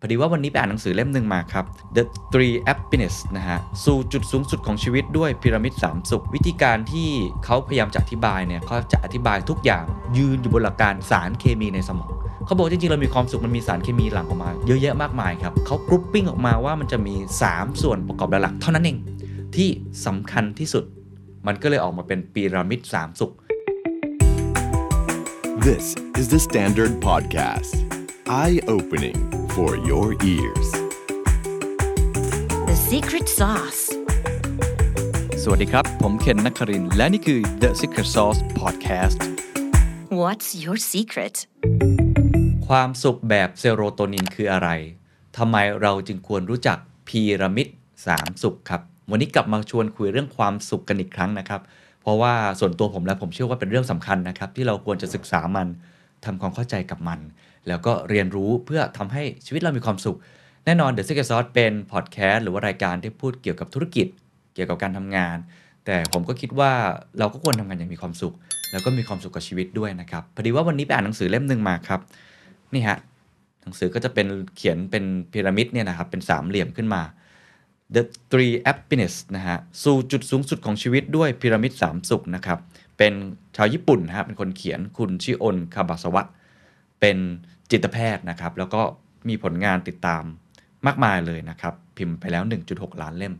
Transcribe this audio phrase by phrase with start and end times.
[0.00, 1.64] พอดีว่าวันนี้ไปอ่านหนังสือเล่มหนึ่งมาครับ
[1.96, 2.02] The
[2.32, 7.08] Three Happiness นะฮะ สู่จุดสูงสุดของชีวิตด้วยพีระมิด 3 สุข วิธีการที่
[7.44, 9.84] เขาพยายามจะอธิบายเนี่ยเขาจะอธิบายทุกอย่าง
[10.18, 12.10] ยืนอยู่บนหลักการสารเคมีในสมอง
[12.46, 17.14] เขาบอกจริงๆ เรามีความสุขมันมีสารเคมีหลั่งออกมา เยอะแยะมากมายครับเขากรุ๊ปปิ้งออกมาว่ามันจะมี
[17.48, 18.98] 3 ส่วนประกอบหลักๆเท่านั้นเอง
[19.56, 19.68] ที่
[20.06, 20.84] สำคัญที่สุด
[21.46, 23.32] มันก็เลยออกมาเป็นพีระมิด 3 สุข
[25.66, 25.86] This
[26.20, 27.72] is the Standard Podcast.
[28.42, 29.18] Eye opening
[29.62, 30.68] for your ears.
[32.68, 33.82] The secret sauce.
[35.42, 39.18] สวัสดีครับ ผมเคนนักครินทร์และนี่คือ The Secret Sauce Podcast
[40.20, 41.34] What's your secret?
[42.68, 44.68] ความสุขแบบเซโรโทนินคืออะไร
[45.36, 46.78] ทำไมเราจึงควรรู้จัก
[47.08, 47.68] พีระมิด
[48.06, 48.80] 3 สุขครับ
[49.10, 51.60] วันนี้กลับมาชวนคุยเรื่องความสุขกันอีกครั้งนะครับ
[52.02, 55.68] เพราะว่าส่วนตัวผมและผมเชื่อว่าเป็นเรื่องสำคัญนะครับ ที่เราควรจะศึกษามัน
[56.24, 57.20] ทำความเข้าใจกับมัน
[57.68, 60.16] แล้วก็เรียนรู้เพื่อทำให้ชีวิตเรามีความสุข
[60.64, 64.06] แน่นอน The Secret Sauce เป็นพอดแคสต์หรือว่ารายการที่พูดเกี่ยวกับธุรกิจ
[64.54, 65.36] เกี่ยวกับการทำงาน
[65.84, 66.72] แต่ผมก็คิดว่า
[67.18, 68.34] เราก็ควรทำงานอย่างมีความสุข
[68.72, 72.00] แล้วก็มีความสุขกับชีวิตด้วยนะครับพอดีว่าวันนี้ไปอ่านหนังสือเล่มหนึ่งมาครับ
[72.74, 72.98] นี่ฮะ
[73.62, 77.02] หนังสือก็จะเป็นเขียนเป็นพีระมิดเนี่ยนะครับเป็นสามเหลี่ยมขึ้นมา
[77.94, 82.58] The Three Happiness นะฮะสู่จุดสูงสุดของชีวิตด้วยพีระมิดสามสุขนะครับ
[82.98, 83.12] เป็น
[83.56, 87.16] ชาวญี่ปุ่นนะฮะเป็นคนเขียนคุณชิโอนคาบาสวะเเป็น
[87.70, 88.82] จิตแพทย์นะครับ แล้วก็
[89.28, 90.24] มีผลงานติดตาม
[90.86, 93.34] มากมายเลยนะครับ พิมพ์ไปแล้ว 1.6 ล้านเล่ม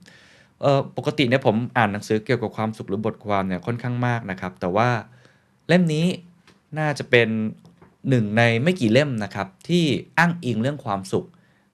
[0.97, 4.89] ปกติเนี่ยผมอ่านหนังสือเกี่ยวกับความสุขหรือบทความเนี่ยค่อนข้างมากนะครับ แต่ว่า
[5.69, 6.07] เล่มนี้
[6.79, 7.29] น่าจะเป็น
[8.09, 9.84] หนึ่งในไม่กี่เล่มนะครับ ที่
[10.19, 11.27] อ้างอิงเรื่องความสุข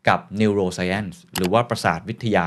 [0.08, 2.46] กับ neuroscience หรือว่าประสาทวิทยา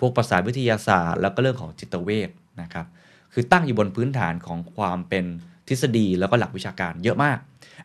[0.00, 2.30] พวกประสาทวิทยาศาสตร์ แล้วก็เรื่องของจิตเวช
[2.62, 2.86] นะครับ
[3.32, 5.24] คือตั้งอยู่บนพื้นฐานของความเป็น
[5.68, 7.38] ทฤษฎีแล้วก็หลักวิชาการเยอะมาก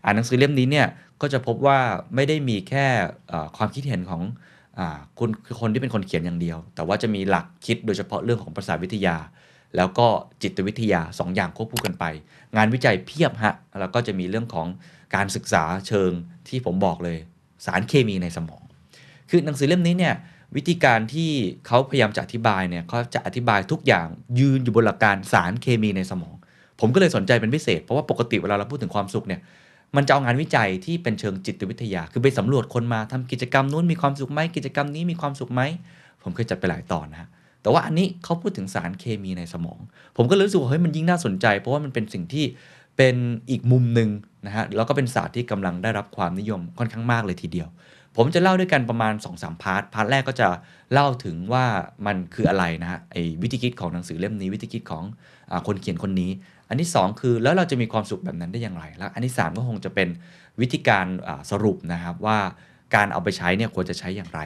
[0.04, 0.88] อ่านหนังสือเล่มนี้เนี่ย
[1.22, 1.80] ก็จะพบว่า
[2.16, 2.88] ไม่ได้มีแค่
[3.58, 4.22] ความคิดเห็นของ
[4.80, 4.82] อ
[5.20, 9.16] คุณคือคนที่เป็นคนเขียนอย่างเดียว แต่ว่าจะมีหลักคิดโดยเฉพาะเรื่องของประสาวิทยา
[9.78, 10.08] แล้วก็
[10.42, 12.06] จิตวิทยา2อย่างควบคู่กันไป
[12.56, 14.68] งานวิจัยเพียบฮะแล้วก็จะมีเรื่องของ
[15.16, 16.12] การศึกษาเชิง
[16.48, 17.18] ที่ผมบอกเลย
[17.66, 18.64] สารเคมีในสมอง
[19.30, 20.16] คือหนังสือเล่มนี้เนี่ย
[20.56, 21.30] วิธีการที่
[21.68, 24.08] เขาพยายามจะอธิบายเนี่ยเขาจะอธิบายทุกอย่าง
[24.40, 26.36] ยืนอยู่บนหลักการสารเคมีในสมอง
[26.80, 29.42] ผมก็เลยสนใจเป็นพิเศษ เพราะว่าปกติเวลาเราพูดถึงความสุขเนี่ย
[29.96, 35.62] มันจะเอางานวิจัยที่เป็นเชิงจิตวิทยา คือไปสำรวจคนมาทำกิจกรรมนู้นมีความสุขไหมกิจกรรมนี้มีความสุขไหม
[36.24, 37.30] ผมเคยจัดไปหลายตอนนะ
[37.62, 39.80] แต่ว่าอันนี้เขาพูดถึงสารเคมีในสมอง
[40.18, 42.46] ผมก็รู้สึกว่าเฮ้ยมันยิ่งน่าสนใจ เพราะว่ามันเป็นสิ่งที่
[42.98, 43.16] เป็น
[43.50, 44.10] อีกมุมหนึ่ง
[44.46, 47.70] นะฮะแล้วก็เป็นศาสตร์ที่กำลังได้รับความนิยมค่อนข้างมากเลยทีเดียว
[48.16, 50.48] ผมจะเล่าด้วยกันประมาณ 2-3 part part แรกก็จะ
[50.94, 51.66] เล่าถึงว่า
[52.06, 55.04] มันคืออะไรนะฮะไอ้วิธีคิดของหนังสือเล่มนี้ วิธีคิดของ
[55.52, 56.32] อคนเขียนคนนี้
[56.70, 60.10] อันที่ 2 คือแล้วเราจะมีความสุขแบบนั้นได้อย่างไร แล้วอันที่ 3 ก็คงจะเป็น
[60.62, 61.06] วิธีการ
[61.52, 62.38] สรุปนะครับว่า
[62.96, 64.42] การเอาไปใช้เนี่ยควรจะใช้อย่างไร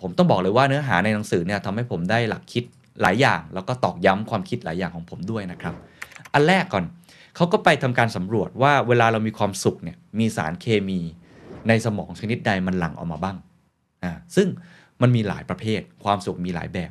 [0.00, 2.64] ผมต้องบอกเลยว่าเนื้อหาในหนังสือเนี่ยทำให้ผมได้หลักคิด
[3.02, 5.74] หลายอย่าง แล้วก็ตอกย้ำความคิดหลายอย่างของผมด้วยนะครับ
[6.32, 6.84] อันแรกก่อน
[7.36, 11.00] เขาก็ไปทำการสำรวจว่าเวลาเรามีความสุขเนี่ยมีสารเคมี
[11.68, 13.36] ในสมองชนิดใดมันหลั่งออกมาบ้าง
[14.04, 14.48] อ่าซึ่ง
[15.02, 16.90] มันมีหลายประเภท ความสุขมีหลายแบบ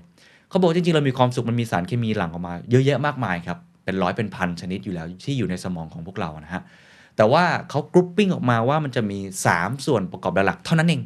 [0.50, 6.63] เขาบอกจริงๆเรามีความสุขมันมีสารเคมีหลั่งออกมา เยอะแยะมากมายครับ เป็นร้อยเป็นพันชนิดอยู่แล้วที่อยู่ในสมองของพวกเรานะฮะ
[7.16, 9.19] แต่ว่าเขากรุ๊ปปิ้งออกมาว่ามันจะมี
[9.51, 11.01] 3 ส่วนประกอบหลักเท่านั้นเอง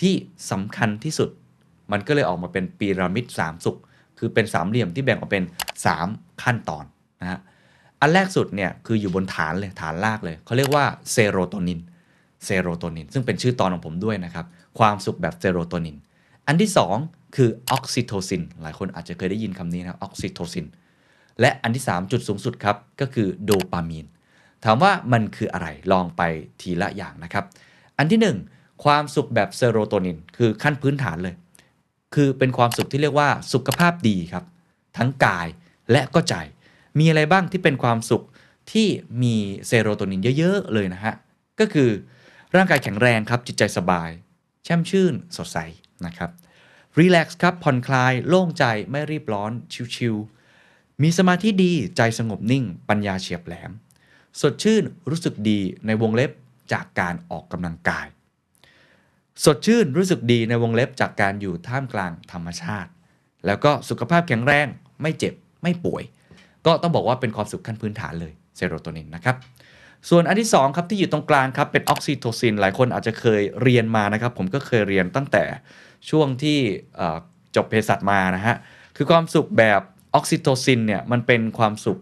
[0.00, 0.14] ที่
[0.50, 1.28] สำคัญที่สุด
[1.92, 3.78] มันก็เลยออกมาเป็นพีระมิด3สุข
[4.18, 5.44] คือเป็นสามเหลี่ยมที่แบ่งออกเป็น
[5.92, 6.84] 3 ขั้นตอน
[7.20, 7.38] นะฮะ
[8.00, 11.80] อันแรกสุดเนี่ยคืออยู่บนฐานเลยฐานรากเลยเขาเรียกว่าเซโรโทนิน
[12.44, 14.46] เซโรโทนินซึ่งเป็นชื่อตอนของผมด้วยนะครับ
[14.78, 15.96] ความสุขแบบเซโรโทนิน
[16.46, 16.70] อันที่
[17.02, 20.66] 2 คือออกซิโทซินหลายคนอาจจะเคยได้ยินคำนี้นะออกซิโทซิน
[21.40, 24.06] และอันที่ 3 จุดสูงสุดครับก็คือโดปามีน
[24.64, 26.22] ถามว่ามันคืออะไรลองไป
[26.60, 27.44] ทีละอย่างนะครับ
[27.98, 28.20] อันที่
[28.52, 31.34] 1 ความสุขแบบเซโรโทนิน คือขั้นพื้นฐานเลย
[32.14, 34.44] คือเป็นความสุขที่เรียกว่าสุขภาพดีครับ
[34.96, 35.46] ทั้งกาย
[35.92, 36.34] และก็ใจ
[36.98, 38.24] มีอะไรบ้างที่เป็นความสุข
[38.72, 38.88] ที่
[39.22, 39.36] มี
[39.66, 41.14] เซโรโทนินเยอะๆเลยนะฮะ
[41.60, 41.90] ก็คือ
[42.56, 44.10] ร่างกายแข็งแรงครับจิตใจสบาย
[44.64, 45.58] แช่มชื่นสดใส
[46.06, 46.30] นะครับ
[46.98, 49.50] รีแลกซ์ครับผ่อนคลายโล่งใจไม่รีบร้อน
[49.94, 50.35] ชิวๆ
[51.02, 53.70] มีสมาธิดีใจสงบนิ่ง ปัญญาเฉียบแหลม
[54.40, 56.30] สดชื่นรู้สึกดีในวงเล็บ
[56.72, 58.06] จากการออกกำลังกาย
[59.44, 62.90] สดชื่นรู้สึกดีในวงเล็บจากการอยู่ท่ามกลางธรรมชาติ
[63.46, 64.66] แล้วก็สุขภาพแข็งแรง
[65.02, 66.02] ไม่เจ็บไม่ป่วย
[66.66, 69.36] ก็ต้องบอกว่าเป็นความสุขขั้นพื้นฐานเลยเซโรโทนินนะครับ
[70.08, 75.44] ส่วนอันที่2ครับที่อยู่ตรงกลางครับเป็นออกซิโทซิน หลายคนอาจจะเคยเรียนมานะครับ ผมก็เคยเรียนตั้งแต่
[76.10, 76.58] ช่วงที่
[77.56, 78.56] จบเภสัชมานะฮะ
[78.96, 79.80] คือความสุขแบบ
[80.16, 81.98] ออกซิโทซินเนี่ยมันเป็นความสุข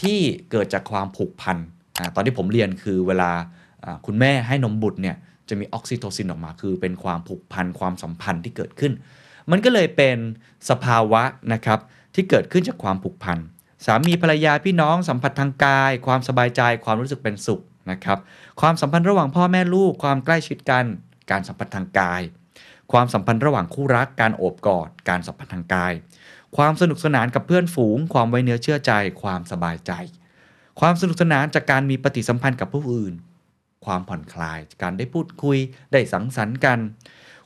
[0.00, 0.20] ที่
[0.50, 1.56] เกิดจากความผูกพัน
[1.98, 3.30] อตอนที่ผมเรียนคือเวลา
[4.06, 5.16] คุณแม่ให้นมบุตรเนี่ย
[5.48, 8.92] จะมีออกซิโทซินออกมา คือเป็นความผูกพันความสัมพันธ์ที่เกิดขึ้น
[9.50, 10.16] มันก็เลยเป็น
[10.70, 11.22] สภาวะ
[11.52, 11.78] นะครับ
[12.14, 13.38] ที่เกิดขึ้นจากความผูกพัน
[13.86, 18.18] สามีภรรยาพี่น้องสัมผัสทางกาย ความสบายใจความรู้สึกเป็นสุขนะครับ
[18.60, 20.84] ความสัมพันธ์ระหว่างพ่อแม่ลูก ความใกล้ชิดกัน
[21.30, 22.22] การสัมผัสทางกาย
[22.92, 25.92] ความสัมพันธ์ระหว่างคู่รักการโอบกอด การสัมผัสทางกาย
[26.56, 29.92] ความสนุกสนานกับเพื่อนฝูง ความไว้เนื้อเชื่อใจ ความสบายใจ
[30.80, 33.14] ความสนุกสนานจากการมีปฏิสัมพันธ์กับผู้อื่น
[33.84, 35.58] ความผ่อนคลายจากการได้พูดคุย
[35.92, 36.78] ได้สังสรรค์กัน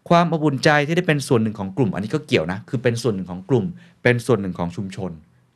[0.09, 3.65] ความอบอุ่นใจที่ได้เป็นส่วนหนึ่งของกลุ่ม อันนี้ก็เกี่ยวนะคือเป็นส่วนหนึ่งของกลุ่ม
[4.03, 5.11] เป็นส่วนหนึ่งของชุมชน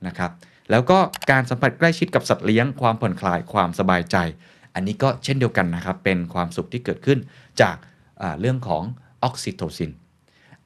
[0.06, 0.30] นะครับ
[0.70, 0.98] แล้วก็
[1.30, 4.16] การสัมผัสใกล้ชิดกับสัตว์เลี้ยง ความผ่อนคลายความสบายใจ
[4.74, 7.18] อันนี้ก็เช่นเดียวกันนะครับเป็นความสุขที่เกิดขึ้น
[7.60, 7.76] จาก
[8.40, 8.82] เรื่องของ
[9.24, 9.90] ออกซิโทซิน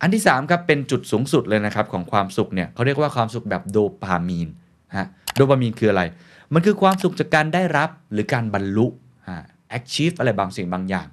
[0.00, 4.48] อันที่3ครับเป็นจุดสูงสุดเลยนะครับของความสุขเนี่ยเขาเรียกว่าความสุขแบบโดปามีน
[4.96, 5.06] ฮะ
[5.36, 6.02] โดปามีนคืออะไร
[6.54, 8.86] มันคือความสุขจากการได้รับหรือการบรรลุ
[9.28, 9.38] ฮะ
[9.78, 11.06] achieve อะไรบางสิ่งบางอย่าง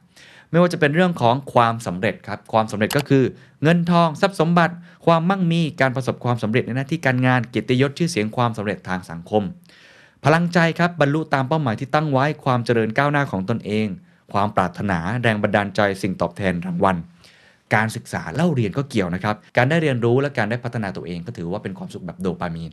[0.51, 3.23] ไม่ว่าจะเป็นเรื่องของความสำเร็จครับความสำเร็จก็คือ
[3.63, 9.43] เงินทองทรัพย์สมบัติ ความมั่งมีการประสบความสำเร็จในหน้าที่การงานเกียรติยศชื่อเสียงความสำเร็จทางสังคม
[10.25, 13.87] พลังใจครับบรรลุตามเป้าหมายที่ตั้งไว้ความเจริญก้าวหน้าของตนเอง
[14.33, 16.97] ความปรารถนาแรงบันดาลใจสิ่งตอบแทนรางวัล
[17.75, 22.71] การศึกษาเล่าเรียนก็เกี่ยวนะครับ การได้เรียนรู้และการได้พัฒนาตัวเองก็ถือว่าเป็นความสุขแบบโดปามีน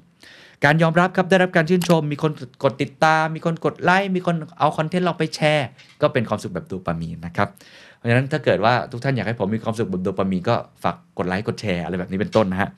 [0.65, 2.33] การยอมรับครับได้รับการชื่นชม มีคน
[2.65, 5.69] กดติดตาม มีคนกดไลค์มีคนเอาคอนเทนต์เราไปแชร์
[6.03, 7.49] ก็เป็นความสุขแบบโดปามีนนะครับ
[7.97, 12.69] เพราะฉะนั้นถ้าเกิดว่าทุกท่านอยากให้ผมมีความสุขแบบโดปามีนก็ฝากกดไลค์กดแชร์อะไรแบบนี้เป็นต้นนะฮะ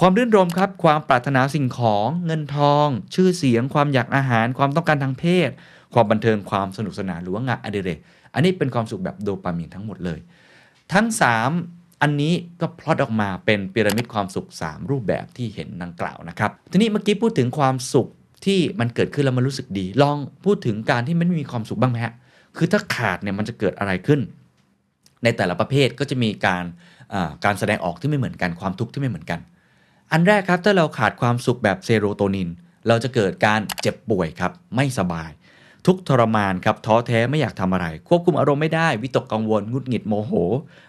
[0.00, 5.50] ความรื่นรมครับ ความปรารถนาสิ่งของเงินทอง ชื่อเสียง ความอยากอาหาร ความต้องการทางเพศ
[5.94, 7.98] ความบันเทิงความสนุกสนานหรือว่างานอดิเรก
[8.34, 10.18] อันนี้เป็นความสุขแบบโดปามีนทั้งหมดเลย
[10.92, 11.06] ทั้ง
[11.54, 18.08] 3 อันนี้ก็พลอตออกมาเป็นพีระมิดความสุข 3 รูปแบบที่เห็นดังกล่าวนะครับ ทีนี้เมื่อกี้พูดถึงความสุข
[18.44, 22.14] ที่มันเกิดขึ้นแล้วมันรู้สึกดี ลองพูดถึงการที่มันไม่มีความสุขบ้างไหมฮะ
[22.56, 24.20] คือถ้าขาดเนี่ยมันจะเกิดอะไรขึ้น
[25.24, 26.64] ในแต่ละประเภทก็จะมีการ
[27.14, 29.40] อ่าการแสดงออกที่ไม่เหมือนกันความทุกข์ที่ไม่เหมือนกัน
[30.12, 32.48] อันแรกครับถ้าเราขาดความสุขแบบเซโรโทนิน
[32.88, 35.30] เราจะเกิดการเจ็บป่วยครับไม่สบาย
[35.86, 40.32] ทุกทรมานครับท้อแท้ไม่อยากทำอะไร ควบคุมอารมณ์ไม่ได้วิตกกังวลงุดหงิดโมโห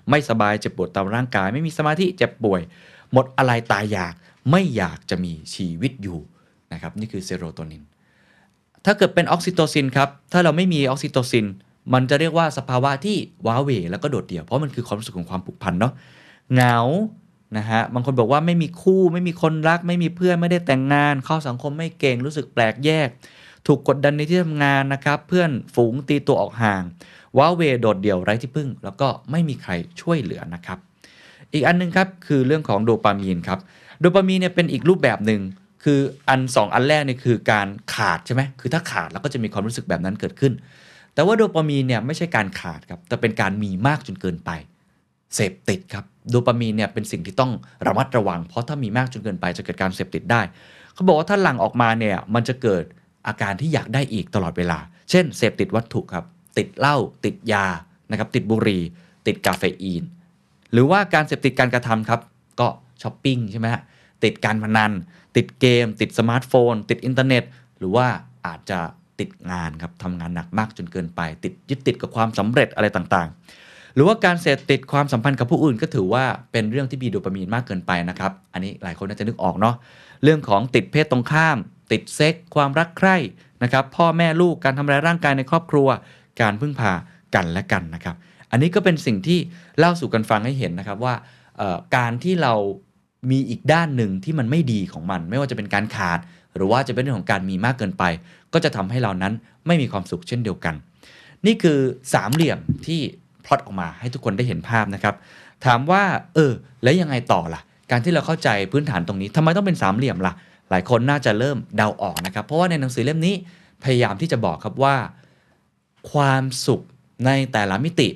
[0.09, 2.61] ไม่สบายเจ็บปวดตามร่างกาย ไม่มีสมาธิเจ็บป่วย
[3.13, 4.13] หมดอะไรตายอยาก
[4.51, 6.19] ไม่อยากจะมีชีวิตอยู่
[6.73, 7.83] นะครับนี่คือเซโรโทนิน
[8.85, 11.45] ถ้าเกิดเป็นออกซิโตซินครับถ้าเราไม่มีออกซิโตซิน
[11.93, 15.93] มันจะเรียกว่าสภาวะที่ว้าเหว่แล้วก็โดดเดี่ยวเพราะมันคือความรู้สึกของความผูกพันเนาะ
[16.53, 16.77] เหงา
[17.57, 23.07] นะฮะบางคนบอกว่าไม่มีคู่ไม่มีคนรัก ไม่มีเพื่อนไม่ได้แต่งงาน เข้าสังคมไม่เก่งรู้สึกแปลกแยก
[23.67, 26.83] ถูกกดดันในที่ทำงานนะครับ เพื่อนฝูงตีตัวออกห่าง
[27.37, 29.71] ว้าเหว่โดดเดี่ยวไร้ที่พึ่ง แล้วก็ไม่มีใคร
[30.01, 30.77] ช่วยเหลือนะครับ
[31.53, 33.59] อีกอันหนึ่งครับคือเรื่องของโดปามีนครับ
[33.99, 35.41] โดปามีนเนี่ยเป็นอีกรูปแบบหนึ่ง
[35.83, 40.53] คืออันสองอันแรกเนี่ยคือการขาดใช่ไหมคือถ้าขาดแล้วก็จะมีความรู้สึกแบบนั้นเกิดขึ้น
[41.13, 44.51] แต่ว่าโดปามีนเนี่ยไม่ใช่การขาดครับแต่เป็นการมีมากจนเกินไป
[45.35, 47.51] เสพติดครับโดปามีนเนี่ยเป็นสิ่งที่ต้อง
[47.87, 50.41] ระมัดระวัง เพราะถ้ามีมากจนเกินไปจะเกิดการเสพติดได้
[50.93, 52.83] เขาบอกว่าถ้าหลั่งออกมาเนี่ยมันจะเกิด
[53.27, 54.79] อาการที่อยากได้อีกตลอดเวลา
[55.09, 56.25] เช่น เสพติดวัตถุครับ
[56.57, 57.65] ติดเหล้าติดยา
[58.11, 58.81] นะครับติดบุหรี่
[59.27, 60.03] ติดกาเฟอีน
[60.73, 62.19] หรือว่าการเสพติดการกระทำครับ
[62.59, 62.67] ก็
[63.01, 63.81] ช้อปปิ้งใช่ไหมฮะ
[64.23, 64.91] ติดการพนัน
[65.35, 67.43] ติดเกม ติดสมาร์ทโฟน ติดอินเทอร์เน็ต
[67.79, 68.07] หรือว่า
[68.45, 68.79] อาจจะ
[69.19, 79.75] ติดงานครับทำงานหนักมากจนเกินไป ติดยึดติดกับความสำเร็จอะไรต่างๆ หรือว่าการเสพติดความสัมพันธ์กับผู้อื่นก็ถือว่าเป็นเรื่องที่มีโดปามีนมากเกินไปนะครับ อันนี้หลายคนน่าจะนึกออกเนาะ
[80.23, 81.57] เรื่องของติดเพศตรงข้าม
[81.91, 83.17] ติดเซ็กซ์ ความรักใคร่
[83.63, 85.87] นะครับ พ่อแม่ลูกการทำร้ายร่างกายในครอบครัว
[86.41, 86.91] การพึ่งพา
[87.35, 88.15] กันและกันนะครับ
[88.51, 89.39] อันนี้ก็เป็นสิ่งที่
[89.79, 91.15] เล่าสู่กันฟังให้เห็นนะครับว่า
[91.97, 92.53] การที่เรา
[93.31, 96.19] มีอีกด้านหนึ่งที่มันไม่ดีของมัน ไม่ว่าจะเป็นการขาด
[96.55, 98.03] หรือว่าจะเป็นเรื่องของการมีมากเกินไป
[98.53, 99.33] ก็จะทำให้เรานั้น
[99.67, 100.75] ไม่มีความสุขเช่นเดียวกัน
[101.45, 101.79] นี่คือ
[102.13, 102.99] สามเหลี่ยมที่
[103.45, 105.15] พลอตออกมาให้ทุกคนได้เห็นภาพนะครับ
[105.65, 106.03] ถามว่า
[106.35, 106.51] เออ
[106.83, 107.61] แล้วยังไงต่อล่ะ
[107.91, 110.33] การที่เราเข้าใจพื้นฐานตรงนี้ทำไมต้องเป็นสามเหลี่ยมล่ะ
[110.69, 113.35] หลายคนน่าจะเริ่มเดาออกนะครับ เพราะว่าในหนังสือเล่มนี้
[113.83, 114.95] พยายามที่จะบอกครับว่า
[116.11, 116.81] ความสุข
[117.25, 118.09] ในแต่ละมิติ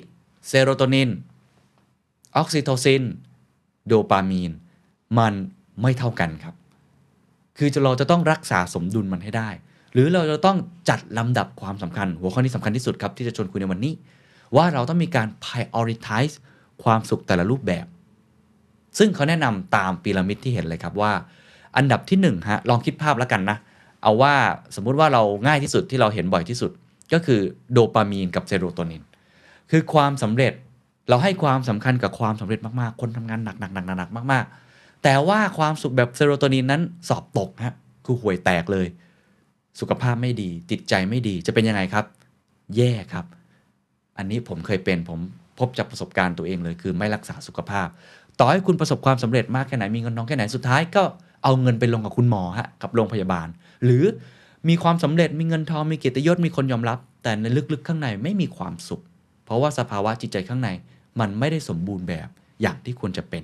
[0.48, 1.10] เซโรโทนิน
[2.36, 3.02] ออกซิโทซิน
[3.86, 4.52] โดปามีน
[5.18, 5.34] มัน
[5.82, 6.54] ไม่เท่ากันครับ
[7.56, 9.50] คือเราจะต้องรักษาสมดุลมันให้ได้
[9.92, 10.56] หรือเราจะต้อง
[10.88, 13.94] จัดลำดับความสำคัญ หัวข้อนี้สำคัญที่สุดครับ ที่จะชวนคุยในวันนี้
[14.56, 16.34] ว่าเราต้องมีการ prioritize
[16.82, 17.86] ความสุขแต่ละรูปแบบ
[18.98, 21.12] ซึ่งเขาแนะนำตามพีระมิดที่เห็นเลยครับว่า
[21.76, 23.58] อันดับที่1ฮะลองคิดภาพแล้วกันนะ
[24.02, 24.34] เอาว่า
[24.76, 26.70] สมมุติว่าเราง่ายที่สุดที่เราเห็นบ่อยที่สุด
[27.12, 27.40] ก็คือ
[27.72, 29.02] โดปามีนกับเซโรโทนิน
[29.70, 30.52] คือความสำเร็จ
[31.08, 37.74] เราให้ความสำคัญกับความสำเร็จมากๆ คนทำงานหนักหนักหนักหนักมากๆ แต่ว่าความสุขแบบเซโรโทนินนั้นสอบตกฮะ
[38.04, 38.86] คือห่วยแตกเลย
[39.80, 42.04] สุขภาพไม่ดี จิตใจไม่ดีจะเป็นยังไงครับ
[42.76, 43.24] แย่ครับ
[44.18, 45.18] อันนี้ผมเคยเป็นผม
[45.58, 47.88] พบจากประสบการณ์ตัวเองเลย คือไม่รักษาสุขภาพ
[48.38, 51.02] ต่อให้คุณประสบความสำเร็จมากแค่ไหนมีเงินทองแค่ไหนสุดท้ายก็
[51.42, 53.48] เอาเงินไปลงกับคุณหมอฮะกับโรงพยาบาล
[53.84, 54.04] หรือ
[54.68, 59.02] มีความสำเร็จมีเงินทองมีเกียรติยศมีคนยอมรับ แต่ในลึกๆข้างในไม่มีความสุข
[59.44, 60.68] เพราะว่าสภาวะจิตใจข้างใน
[61.20, 62.28] มันไม่ได้สมบูรณ์แบบ
[62.62, 63.42] อย่างที่ควรจะเป็น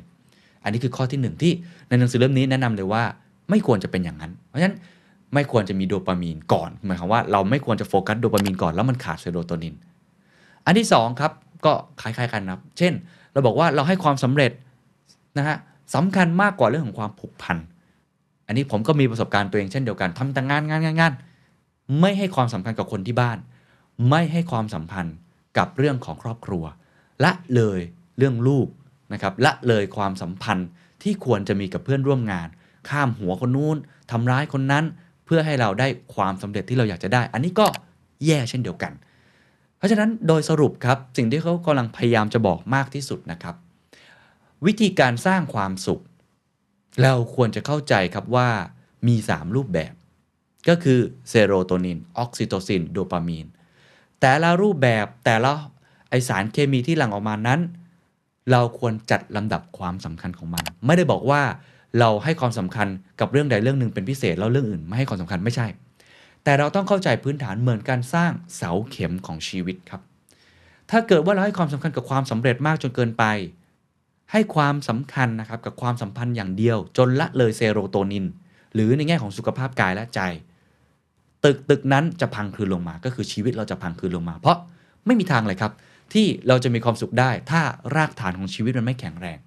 [0.63, 1.53] อันนี้คือข้อที่หนึ่งที่
[1.89, 3.03] ในหนังสือเล่มนี้แนะนำเลยว่า
[3.51, 4.77] ไม่ควรจะเป็นอย่างนั้น เพราะฉะนั้น
[5.35, 9.75] ไม่ควรจะมีโดปามีนก่อนหมายความว่าเราไม่ควรจะโฟกัสโดปามีนก่อนแล้วมันขาดเซโรโทนิน
[10.67, 11.33] อันที่สองครับ
[11.65, 12.93] ก็คล้ายๆกันนะครับ เช่น
[13.33, 14.53] เราบอกว่าเราให้ความสำเร็จ
[15.39, 15.57] นะฮะ
[15.95, 17.57] สำคัญมากกว่าเรื่องของความผูกพัน
[18.47, 21.13] อันนี้ผมก็มีประสบการณ์ตัวเองเช่นเดียวกันทำแต่งานงานงานงาน
[22.01, 23.39] ไม่ให้ความสำคัญกับคนที่บ้าน
[24.11, 25.17] ไม่ให้ความสัมพันธ์
[25.59, 26.65] กับเรื่องของครอบครัว
[27.25, 27.81] ละเลย
[28.19, 28.69] เรื่องลูก
[29.13, 30.69] นะครับละเลยความสัมพันธ์
[31.03, 32.49] ที่ควรจะมีกับเพื่อนร่วมงาน
[32.89, 33.77] ข้ามหัวคนนู้น
[34.11, 34.85] ทำร้ายคนนั้น
[35.25, 37.67] เพื่อให้เราได้ความสำเร็จที่เราอยากจะได้ อันนี้ก็
[38.27, 38.93] แย่เช่นเดียวกัน
[39.79, 43.55] เพราะฉะนั้นโดยสรุปครับสิ่งที่เขากำลังพยายามจะบอกมากที่สุดนะครับ
[44.67, 46.03] วิธีการสร้างความสุข
[47.03, 48.49] เราควรจะเข้าใจครับว่า
[49.09, 49.95] มี 3 รูปแบบ
[50.69, 53.47] ก็คือเซโรโทนินออกซิโตซินโดปามีน
[54.21, 55.53] แต่ละรูปแบบแต่ละ
[56.09, 57.61] ไอสารเคมีที่หลั่งออกมานั้น
[58.51, 61.43] เราควรจัดลำดับความสำคัญของมัน ไม่ได้บอกว่า
[61.99, 62.89] เราให้ความสำคัญ
[63.21, 65.67] กับเรื่องใดเรื่องหนึ่งเป็นพิเศษแล้วเรื่องอื่นไม่ให้ความสำคัญไม่ใช่
[66.45, 70.01] แต่เราต้องเข้าใจพื้นฐานเหมือนการสร้างเสาเข็มของชีวิตครับ
[70.91, 73.25] ถ้าเกิดว่าเราให้ความสำคัญกับความสำเร็จมากจนเกินไป
[74.33, 78.27] ให้ความสำคัญนะครับกับความสัมพันธ์อย่างเดียว จนละเลยเซโรโทนิน
[78.75, 80.21] หรือในแง่ของสุขภาพกายและใจ
[81.45, 84.57] ตึกตึกนั้นจะพังคืนลงมา ก็คือชีวิตเราจะพังคืนลงมา เพราะ
[85.07, 85.73] ไม่มีทางเลยครับ
[86.13, 87.61] ที่เราจะมีความสุขได้ ถ้า
[87.97, 89.39] รากฐานของชีวิตมันไม่แข็งแรง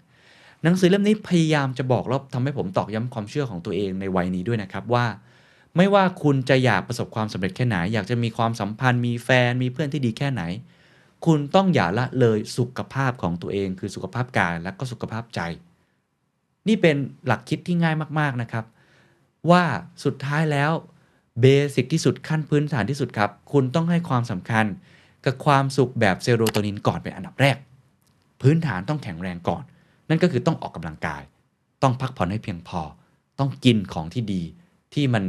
[0.63, 5.05] หนังสือเล่มนี้พยายามจะบอกแล้วทำให้ผมตอกย้ำความเชื่อของตัวเองในวัยนี้ด้วยนะครับว่า
[5.77, 10.43] ไม่ว่าคุณจะอยากประสบความสำเร็จแค่ไหน อยากจะมีความสัมพันธ์มีแฟนมีเพื่อนที่ดีแค่ไหน
[11.25, 15.41] คุณต้องอย่าละเลยสุขภาพของตัวเอง คือสุขภาพกายและก็สุขภาพใจ
[16.67, 16.95] นี่เป็น
[17.25, 18.65] หลักคิดที่ง่ายมากๆนะครับ
[19.49, 19.63] ว่า
[20.03, 20.71] สุดท้ายแล้ว
[21.41, 21.45] เบ
[21.75, 24.65] สิกที่สุดขั้นพื้นฐานที่สุดครับ คุณต้องให้ความสำคัญ
[25.25, 27.57] กับความสุขแบบเซโรโทนินก่อนเป็นอันดับแรก
[28.41, 29.63] พื้นฐานต้องแข็งแรงก่อน
[30.09, 31.21] นั่นก็คือต้องออกกำลังกาย
[31.83, 32.81] ต้องพักผ่อนให้เพียงพอ
[33.39, 34.43] ต้องกินของที่ดี
[34.93, 35.23] ที่มัน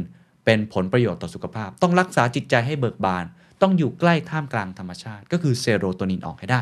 [0.45, 3.25] เป็นผลประโยชน์ต่อสุขภาพ ต้องรักษาจิตใจให้เบิกบาน
[3.61, 6.61] ต้องอยู่ใกล้ท่ามกลางธรรมชาติ ก็คือเซโรโทนินออกให้ได้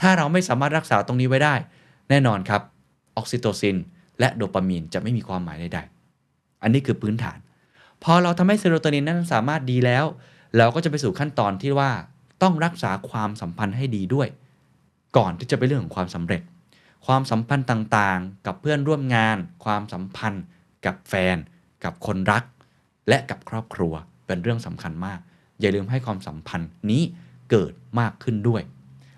[0.00, 1.54] ถ้าเราไม่สามารถรักษาตรงนี้ไว้ได้
[2.10, 2.62] แน่นอนครับ
[3.16, 3.76] ออกซิโตซิน
[4.20, 7.38] และโดปามีนจะไม่มีความหมายใดๆ อันนี้คือพื้นฐาน
[8.04, 10.04] พอเราทำให้เซโรโทนินนั้นสามารถดีแล้ว
[10.56, 11.90] เราก็จะไปสู่ขั้นตอนที่ว่า
[12.42, 14.28] ต้องรักษาความสัมพันธ์ให้ดีด้วย
[15.16, 16.42] ก่อนที่จะไปเรื่องของความสำเร็จ
[17.06, 20.44] ความสัมพันธ์ต่างๆ กับเพื่อนร่วมงาน ความสัมพันธ์
[20.86, 21.36] กับแฟน
[21.84, 22.44] กับคนรัก
[23.08, 23.92] และกับครอบครัว
[24.26, 25.20] เป็นเรื่องสำคัญมาก
[25.60, 27.02] อย่าลืมให้ความสัมพันธ์นี้
[27.50, 28.62] เกิดมากขึ้นด้วย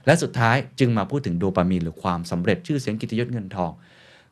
[0.06, 3.72] และสุดท้ายจึงมาพูดถึงโดปามีนหรือความสำเร็จชื่อเสียงกิตยศเงินทอง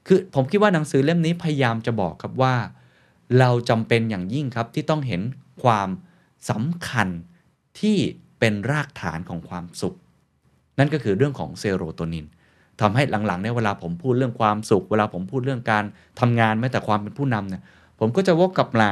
[0.07, 2.55] คือผมคิดว่าหนังสือเล่มนี้พยายามจะบอกครับว่า
[3.39, 5.23] เราจำเป็นอย่างยิ่งครับที่ต้องเห็น
[5.63, 5.89] ความ
[6.51, 7.09] สำคัญ
[7.81, 7.97] ที่
[8.39, 9.97] เป็นรากฐานของความสุข
[10.79, 12.27] นั่นก็คือเรื่องของเซโรโทนิน
[12.81, 15.85] ทำให้หลังๆเนี่ยเวลาผมพูดเรื่องความสุข เวลาผมพูดเรื่องการ
[16.21, 17.63] ทำงานแม้แต่ความเป็นผู้นำเนี่ย
[17.99, 18.91] ผมก็จะวกกลับมา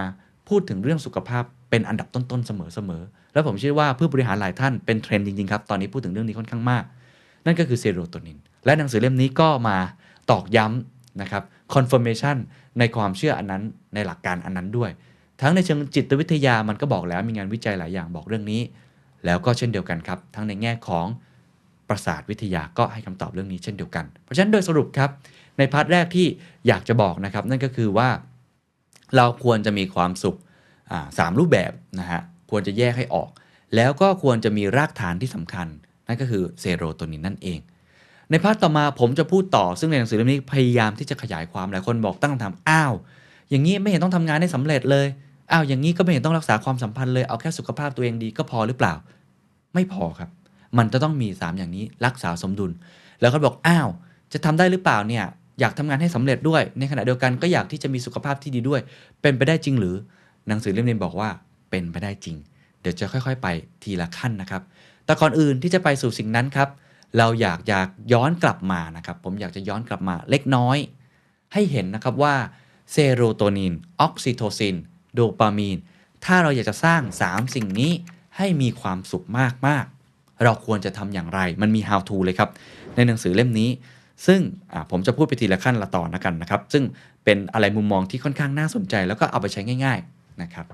[0.48, 6.84] พูดถึงเรื่องสุขภาพ เป็นอันดับต้นๆเสมอๆแล้วผมเชื่อว่าผู้บริหารหลายท่านเป็นเทรนด์จริงๆครับ ตอนนี้พูดถึงเรื่องนี้ค่อนข้างมาก
[7.46, 9.76] นั่นก็คือเซโรโทนิน และหนังสือเล่มนี้ก็มา
[10.30, 11.42] ตอกย้ำนะครับ
[11.74, 12.36] confirmation
[12.78, 13.62] ในความเชื่ออันนั้น
[13.94, 14.90] ในหลักการอันนั้นด้วย
[15.40, 18.62] ทั้งในเชิงจิตวิทยามันก็บอกแล้วมีงานวิจัยหลายอย่างบอกเรื่องนี้
[19.24, 21.06] แล้วก็เช่นเดียวกันครับ ทั้งในแง่ของ
[21.88, 25.10] ประสาทวิทยาก็ให้คำตอบเรื่องนี้เช่นเดียวกัน เพราะฉะนั้นโดยสรุปครับ
[25.58, 26.26] ใน part แรกที่
[26.68, 28.08] อยากจะบอกนะครับ นั่นก็คือว่า
[29.16, 30.36] เราควรจะมีความสุข
[31.18, 33.28] สามรูปแบบนะฮะควรจะแยกให้ออก
[33.76, 35.66] แล้วก็ควรจะมีรากฐานที่สำคัญ
[36.06, 37.58] นั่นก็คือเซโรโทนินนั่นเอง
[38.30, 42.92] ใน part ต่อมาผมจะพูดต่อซึ่งในหนังสือเล่มนี้พยายามที่จะขยายความหลายคนบอกตั้งคำถามอ้าว
[43.50, 45.06] อย่างนี้ไม่เห็นต้องทำงานให้สำเร็จเลย
[45.52, 48.94] อ้าวอย่างนี้ก็ไม่เห็นต้องรักษาความสัมพันธ์เลยเอาแค่สุขภาพตัวเองดีก็พอหรือเปล่า
[49.74, 50.30] ไม่พอครับ
[50.78, 52.70] มันจะต้องมี 3 อย่างนี้รักษาสมดุล
[53.20, 53.88] แล้วก็บอกอ้าว
[54.32, 55.24] จะทำได้หรือเปล่าเนี่ย
[55.60, 58.80] อยากทำงานให้สำเร็จด้วย ในขณะเดียวกันก็อยากที่จะมีสุขภาพที่ดีด้วย
[59.22, 59.94] เป็นไปได้จริงหรือ
[60.48, 61.28] หนังสือเล่มนี้บอกว่า
[61.70, 62.36] เป็นไปได้จริง
[62.80, 63.46] เดี๋ยวจะค่อยๆ ไป
[63.82, 64.62] ทีละขั้นนะครับ
[65.04, 66.68] แต่ก่อนอื่นที่จะไปสู่สิ่งนั้นครับ
[67.18, 70.78] เราอยากอยากย้อนกลับมานะครับ ผมอยากจะย้อนกลับมาเล็กน้อย
[71.52, 72.34] ให้เห็นนะครับว่า
[72.92, 74.76] เซโรโทนินออกซิโทซิน
[75.14, 75.78] โดปามีน
[76.24, 77.92] ถ้าเราอยากจะสร้าง 3 สิ่งนี้
[78.36, 79.26] ให้มีความสุข
[79.66, 82.50] มากๆ เราควรจะทำอย่างไร มันมี how to เลยครับ
[82.96, 83.70] ในหนังสือเล่มนี้
[84.26, 84.40] ซึ่ง
[84.90, 86.84] ผมจะพูดไปทีละขั้นละตอนนะกันนะครับ ซึ่ง
[87.24, 90.66] เป็นอะไรมุมมองที่ค่อนข้างน่าสนใจ แล้วก็เอาไปใช้ง่าย ๆ นะครับ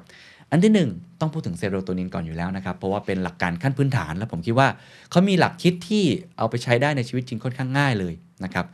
[0.50, 0.90] อันที่หนึ่ง
[1.20, 4.68] ต้องพูดถึงเซโรโทนินก่อนอยู่แล้วนะครับ เพราะว่าเป็นหลักการขั้นพื้นฐาน แล้วผมคิดว่า
[5.10, 6.04] เขามีหลักคิดที่
[6.38, 8.66] เอาไปใช้ได้ในชีวิตจริงค่อนข้างง่ายเลยนะครับ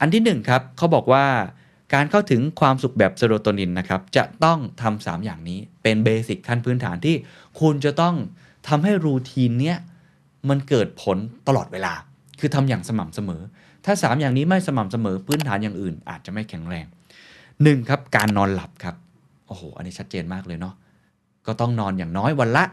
[0.00, 1.24] อันที่หนึ่งครับเขาบอกว่า
[1.94, 7.16] การเข้าถึงความสุขแบบเซโรโทนินนะครับจะต้องทำสามอย่างนี้เป็นเบสิกขั้นพื้นฐานที่
[7.60, 8.14] คุณจะต้อง
[8.68, 9.76] ทำให้รูทีนเนี้ย
[10.48, 11.92] มันเกิดผลตลอดเวลา
[12.40, 13.42] คือทำอย่างสม่ำเสมอ
[13.84, 16.86] ถ้า 3 อย่างนี้ไม่สม่ำเสมอพื้นฐานอย่างอื่น อาจจะไม่แข็งแรง
[17.38, 17.88] 1.
[17.88, 18.94] ครับการนอนหลับครับ
[19.48, 20.74] โอ้โห อันนี้ชัดเจนมากเลยเนาะ
[21.46, 22.64] ก็ต้องนอนอย่างน้อยวันละ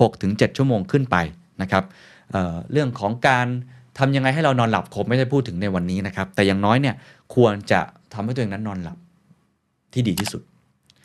[0.00, 1.16] 6-7 ชั่วโมงขึ้นไป
[1.62, 1.84] นะครับ
[2.30, 3.46] เเรื่องของการ
[3.98, 6.94] ทำยังไงให้เรานอนหลับคงไม่ได้พูดถึงในวันนี้นะครับ แต่อย่างน้อยเนี่ย
[7.34, 7.80] ควรจะ
[8.14, 8.98] ทำให้ตัวเองนั้นนอนหลับ
[9.92, 10.42] ที่ดีที่สุด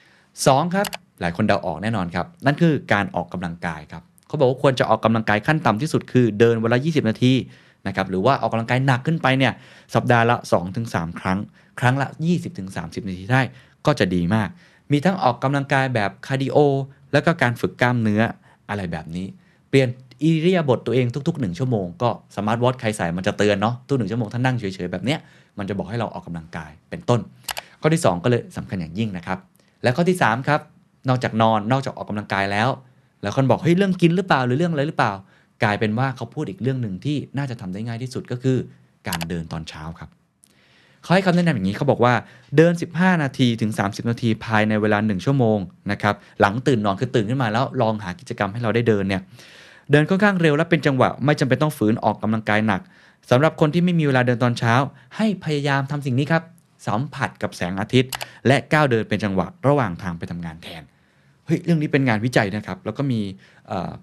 [0.06, 0.76] 2.
[0.76, 0.88] ครับ
[1.22, 7.34] หลายคนเดาออกแน่นอนครับ นั่นคือการออกกำลังกายครับเขาบอกว่าควรจะออกกำลังกายขั้นต่ำที่สุดคือเดินวันละ 20 นาที
[7.88, 9.54] นะครับหรือว่าออกกำลังกายหนักขึ้นไปเนี่ย
[9.96, 10.36] สัปดาห์ละ
[10.78, 11.40] 2-3 ครั้ง
[11.80, 12.08] ครั้งละ
[12.58, 13.42] 20-30 นาทีได้
[13.86, 14.50] ก็จะดีมาก
[14.92, 16.58] มีทั้งออกกำลังกายแบบ cardio
[17.12, 18.22] แล้วก็การฝึกกล้ามเนื้อ
[18.70, 19.28] อะไรแบบนี้
[19.70, 19.90] เปลี่ยน
[20.24, 25.20] อิริยาบถตัวเองทุกๆ 1 ชั่วโมงก็สมาร์ทวอทใครใส่มันจะเตือนเนาะทุกหนึ่งชั่วโมงถ้านั่งเฉยๆ แบบเนี้ย
[25.58, 27.20] มันจะบอกให้เราออกกำลังกายเป็นต้น
[27.82, 29.40] ข้อที่ 2 ก็เลยสำคัญอย่างยิ่งนะครับ
[29.84, 30.60] และข้อที่3ครับ
[31.10, 32.70] นอกจากนอนนอกจากออกกำลังกายแล้ว
[33.22, 35.14] แล้วคนบอกเฮ้ยเรื่องกินหรือเปล่าหรือเรื่องอะไรหรือเปล่า
[35.64, 38.58] กลายเป็นว่าเขาพูดอีกเรื่องหนึ่งที่น่าจะทำได้ง่ายที่สุดก็คือ
[39.08, 40.10] การเดินตอนเช้าครับ
[41.06, 42.14] เขาให้คำแนะนำอย่างนี้เขาบอกว่า
[42.58, 45.58] เดิน 15 นาทีถึง 30 นาทีภายในเวลา 1 ชั่วโมง
[45.92, 49.22] นะครับหลังตื่นนอนคือตื่นขึ้นมาแล้วลองหากิจกรรมให้เราได้เดินเนี่ย
[49.92, 52.82] เดินค่อนข้างเร็วและเป็นจังหวะไม่จำเป็นต้องฝืนออกกำลังกายหนัก
[53.30, 54.74] สำหรับคนที่ไม่มีเวลาเดินตอนเช้า
[55.16, 56.44] ให้พยายามทำสิ่งนี้ครับ
[56.88, 58.12] สัมผัสกับแสงอาทิตย์
[58.48, 60.84] และก้าวเดินเป็นจังหวะระหว่างทางไปทำงานแทน
[61.46, 63.20] เฮ้ยเรื่องนี้เป็นงานวิจัยนะครับ แล้วก็มี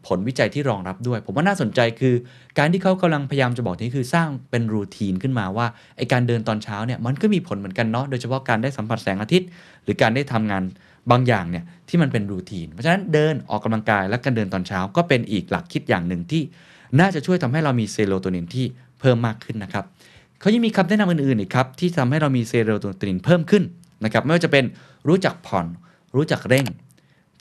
[0.06, 2.14] ผลวิจัยที่รองรับด้วย ผมว่าน่าสนใจคือ
[2.58, 9.48] การที่เขากำลังพยายามจะบอกนี่คือสร้างเป็นรูทีนขึ้นมาว่าไอการเดินตอนเช้าเนี่ยมันก็มีผลเหมือนกันเนาะโดยเฉพาะการได้สัมผัสแสงอาทิตย์
[9.84, 10.62] หรือการได้ทำงาน
[11.10, 16.42] บางอย่างเนี่ยที่มันเป็นรูทีน เพราะฉะนั้นเดินออกกำลังกายและการเดินตอนเช้า ก็เป็นอีกหลักคิดอย่างหนึ่งที่
[17.00, 18.66] น่าจะช่วยทำให้เรามีเซโรโทนินที่
[19.00, 19.84] เพิ่มมากขึ้นนะครับ
[20.40, 23.62] เขายังมีคำแนะนำอื่นๆอีกครับที่ทำให้เรามีเซโรโทนินเพิ่มขึ้น
[24.04, 24.64] นะครับไม่ว่าจะเป็น
[25.08, 25.66] รู้จักผ่อน
[26.16, 26.66] รู้จักเร่ง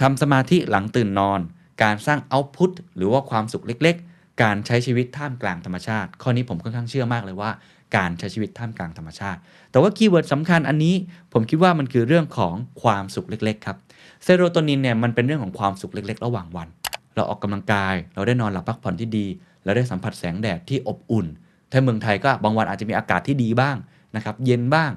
[0.02, 1.40] ทำสมาธิหลังตื่นนอน
[1.84, 7.52] การสร้าง output หรือว่าความสุขเล็ก ๆ การใช้ชีวิตท่ามกลางธรรมชาติ ข้อนี้ผมค่อนข้างเชื่อมากเลยว่า
[7.96, 9.40] การใช้ชีวิตท่ามกลางธรรมชาติ
[9.72, 10.96] แต่ว่า keyword สำคัญอันนี้
[11.34, 13.78] ผมคิดว่ามันคือเรื่องของความสุขเล็ก ๆ ครับ
[14.24, 16.68] เซโรโทนินเนี่ยมันเป็นเรื่องของความสุขเล็ก ๆ ระหว่างวัน
[17.16, 19.26] เราออกกำลังกาย เราได้นอนหลับพักผ่อนที่ดี
[19.64, 21.26] เราได้สัมผัสแสงแดดที่อบอุ่น
[21.72, 23.76] ถ้าเมืองไทยก็บางวันอาจจะมีอากาศที่ดีบ้าง
[24.16, 24.92] นะครับ เย็นบ้าง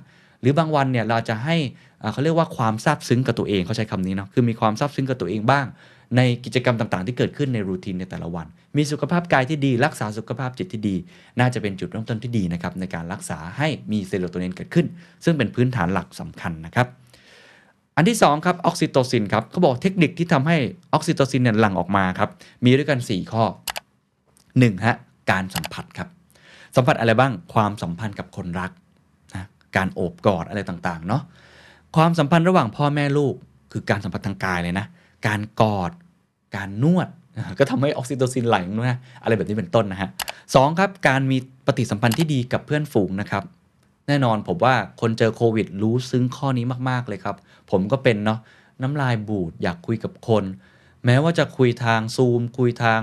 [0.44, 1.57] หรือบางวันเนี่ยเราจะให้
[2.12, 5.66] เขาเรียกว่าความซาบซึ้งกับตัวเองเขาใช้คำนี้เนาะคือมีความซาบซึ้งกับตัวเองบ้าง
[6.16, 10.96] ในกิจกรรมต่างๆ ที่เกิดขึ้นในรูทีนในแต่ละวัน มีสุขภาพกายที่ดี รักษาสุขภาพจิตที่ดี
[11.40, 14.87] น่าจะเป็นจุดเริ่มต้นที่ดีนะครับในการรักษาให้มีเซโรโทนินเกิดขึ้น
[15.24, 16.87] ซึ่งเป็นพื้นฐานหลักสำคัญนะครับ
[17.96, 20.57] อันที่2ครับออกซิโตซินครับเขาบอกเทคนิคที่ทำให้
[20.92, 22.30] ออกซิโตซินเนี่ยหลั่งออกมาครับ
[22.64, 23.44] มีด้วยกัน 4 ข้อ
[24.14, 24.96] 1ฮะ
[25.30, 26.09] การสัมผัสครับ
[26.76, 28.70] สัมผัสอะไรบ้างความสัมพันธ์กับคนรัก
[29.76, 31.22] การโอบกอดอะไรต่างๆเนาะ
[31.96, 33.34] ความสัมพันธ์ระหว่างพ่อแม่ลูก
[33.72, 34.87] คือการสัมผัสทางกายเลยนะ
[35.26, 35.90] การกอด
[36.56, 37.08] การนวด
[37.58, 38.56] ก็ทำให้ออกซิโตซินไหล
[38.90, 40.08] นะอะไรแบบนี้เป็นต้นนะฮะ
[40.54, 43.44] สองครับการมีปฏิสัมพันธ์ที่ดีกับเพื่อนฝูงนะครับ
[44.08, 47.37] แน่นอนผมว่าคนเจอโควิดรู้ซึ้งข้อนี้มากๆเลยครับ
[47.70, 48.38] ผมก็เป็นเนาะ
[48.82, 50.44] น้ำลายบูดอยากคุยกับคน
[51.04, 53.00] แม้ว่าจะคุยทางซูมคุยทาง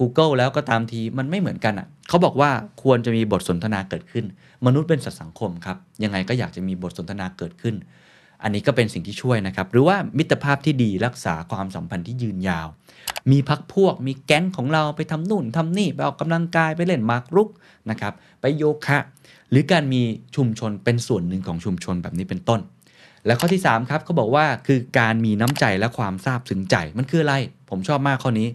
[0.00, 2.50] Google แล้วก็ตามทีมันไม่เหมือนกันอะ่ะ เขาบอกว่า
[2.82, 4.24] ควรจะมีบทสนทนาเกิดขึ้น
[4.66, 7.74] มนุษย์เป็นสัตว์สังคมครับ ยังไงก็อยากจะมีบทสนทนาเกิดขึ้น
[8.42, 12.66] อันนี้ก็เป็นสิ่งที่ช่วยนะครับ หรือว่ามิตรภาพที่ดีรักษาความสัมพันธ์ที่ยืนยาว
[13.30, 17.48] มีพักพวก มีแก๊งของเราไปทำนู่นทำนี่ ไปออกกำลังกายไปเล่นมากรุก
[17.90, 18.98] นะครับ ไปโยคะ
[19.50, 20.02] หรือการมี
[20.36, 22.60] ชุมชนเป็นส่วนหนึ่งของชุมชนแบบนี้เป็นต้น
[23.26, 27.34] และข้อที่ 3 ครับเขาบอกว่าคือการมีน้ำใจและความซาบซึ้งใจมันคืออะไร
[27.70, 28.48] ผมชอบมากข้อนี้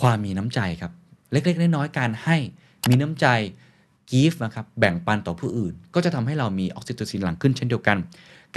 [0.00, 0.92] ความมีน้ำใจครับ
[1.32, 2.36] เล็กๆน้อยๆการให้
[2.88, 3.26] มีน้ำใจ
[4.10, 7.96] give นะครับแบ่งปันต่อผู้อื่น ก็จะทำให้เรามีออกซิโตซินหลั่งขึ้นเช่นเดียวกัน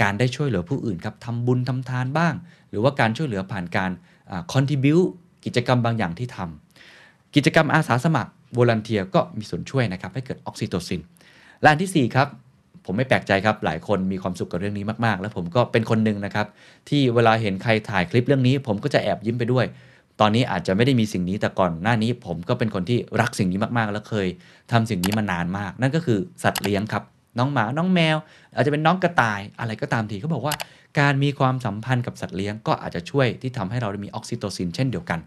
[0.02, 2.34] การได้ช่วยเหลือผู้อื่นครับทำบุญทำทานบ้าง
[2.70, 3.90] หรือว่าการช่วยเหลือผ่านการ
[4.52, 4.98] contribute
[5.44, 11.00] กิจกรรมบางอย่างที่ทำกิจกรรมอาสาสมัครวอลันเทียก็มีส่วนช่วยนะครับให้เกิดออกซิโตซิน
[11.60, 12.28] และอันที่ 4 ครับ
[12.84, 16.46] ผมไม่แปลกใจครับ หลายคนมีความสุขกับเรื่องนี้มากๆ แล้วผมก็เป็นคนหนึ่งนะครับ
[16.88, 19.66] ที่เวลาเห็นใครถ่ายคลิปเรื่องนี้ ผมก็จะแอบยิ้มไปด้วย
[20.20, 24.28] ตอนนี้อาจจะไม่ได้มีสิ่งนี้แต่ก่อนหน้านี้ผมก็เป็นคนที่รักสิ่งนี้มากๆ แล้วเคย
[24.72, 27.02] ทำสิ่งนี้มานานมาก นั่นก็คือสัตว์เลี้ยงครับ
[27.38, 28.16] น้องหมาน้องแมว
[28.54, 30.54] อาจจะเป็นน้องกระต่ายอะไรก็ตามทีเขาบอกว่า
[31.00, 35.18] การมีความสัมพันธ์กับสัตว์เลี้ยงก็อาจจะช่วยที่ทำให้เราได้มีออกซิโตซินเช่นเดียวกัน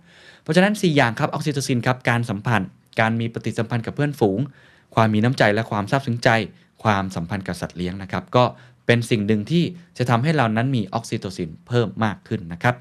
[0.43, 4.39] เพราะฉะนั้น 4 อย่างครับออกซิโตซินครับการสัมพันธ์ การมีปฏิสัมพันธ์กับเพื่อนฝูง
[4.95, 6.29] ความมีน้ำใจและความซาบซึ้งใจ
[6.83, 8.43] ความสัมพันธ์กับสัตว์เลี้ยงนะครับก็
[8.85, 9.63] เป็นสิ่งหนึ่งที่
[9.97, 12.75] จะทำให้เรานั้นมีออกซิโตซินเพิ่มมากขึ้นนะครับ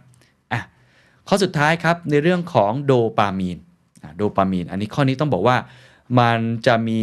[1.33, 3.59] ข้อสุดท้ายครับในเรื่องของโดปามีน
[4.17, 5.57] โดปามีน อันนี้ข้อนี้ต้องบอกว่า
[6.19, 6.99] มันจะมี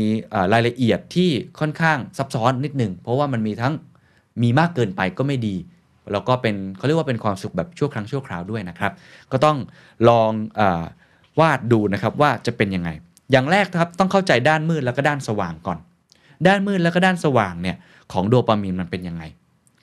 [0.53, 3.73] รายละเอียดที่ค่อนข้างซับซ้อนนิดหนึ่งเพราะว่ามันมีทั้ง
[4.43, 5.55] มีมากเกินไปก็ไม่ดี
[6.11, 8.91] แล้วก็เป็นเขาเรียกว่าเป็นความสุขแบบชั่วครั้งชั่วคราวด้วยนะครับ
[9.31, 9.57] ก็ต้อง
[10.09, 10.61] ลองอ
[11.39, 12.89] วาดดูนะครับว่าจะเป็นยังไง
[13.31, 15.79] อย่างแรกครับต้องเข้าใจด้านมืดแล้วก็ด้านสว่างก่อน
[16.47, 17.77] ด้านมืดแล้วก็ด้านสว่างเนี่ย
[18.13, 19.23] ของโดปามีนมันเป็นยังไง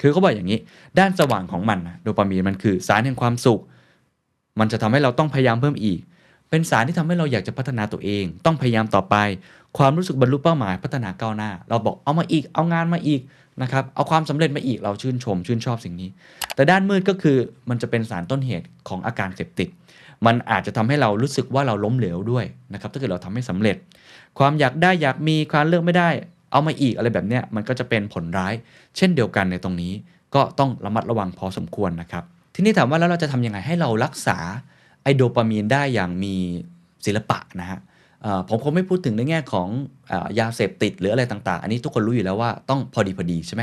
[0.00, 0.58] คือเขาบอกอย่างนี้
[0.98, 3.62] ด้านสว่างของมันโดปามีนมันคือสารแห่งความสุข
[4.58, 6.00] มันจะทำให้เราต้องพยายามเพิ่มอีก
[6.50, 9.16] เป็นสารที่ทำให้เราอยากจะพัฒนาตัวเอง ต้องพยายามต่อไป
[9.78, 13.20] ความรู้สึกบรรลุเป้าหมายพัฒนาก้าวหน้า เราบอกเอามาอีก เอางานมาอีก
[13.62, 16.08] นะครับเอาความสำเร็จมาอีกเราชื่นชม ชื่นชอบสิ่งนี้
[16.54, 17.36] แต่ด้านมืดก็คือ
[17.68, 19.68] มันจะเป็นสารต้นเหตุของอาการเสพติด
[20.26, 23.76] มันอาจจะทำให้เรารู้สึกว่าเราล้มเหลวด้วยนะครับถ้าเกิดเราทำไม่สำเร็จ
[24.38, 26.08] ความอยากได้อยากมีความเลือกไม่ได้
[26.52, 28.54] เอามาอีกอะไรแบบเนี้ยมันก็จะเป็นผลร้าย
[28.96, 29.92] เช่นเดียวกันในตรงนี้
[30.34, 34.38] ก็ต้องระมัดระวังพอสมควรนะครับ ทีนี้ถามว่าแล้วเราจะทำยังไงให้เรารักษา
[35.02, 36.34] ไอโดปามีนได้อย่างมี
[37.06, 37.78] ศิลปะนะฮะ
[38.48, 39.68] ผมคงไม่พูดถึงในแง่ของ
[40.10, 43.62] อยาเสพติดหรืออะไรต่าง ๆ อันนี้ทุกคนรู้อยู่แล้วว่าต้องพอดีพอดีใช่ไหม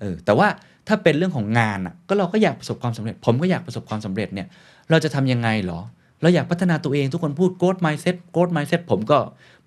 [0.00, 0.48] เออแต่ว่า
[0.88, 1.78] ถ้าเป็นเรื่องของงาน
[2.08, 4.46] ก็เราก็อยากประสบความสำเร็จ ผมก็อยากประสบความสำเร็จเนี่ย
[4.90, 5.80] เราจะทำยังไงหรอ
[6.22, 9.18] เราอยากพัฒนาตัวเองทุกคนพูด growth mindset growth mindset ผมก็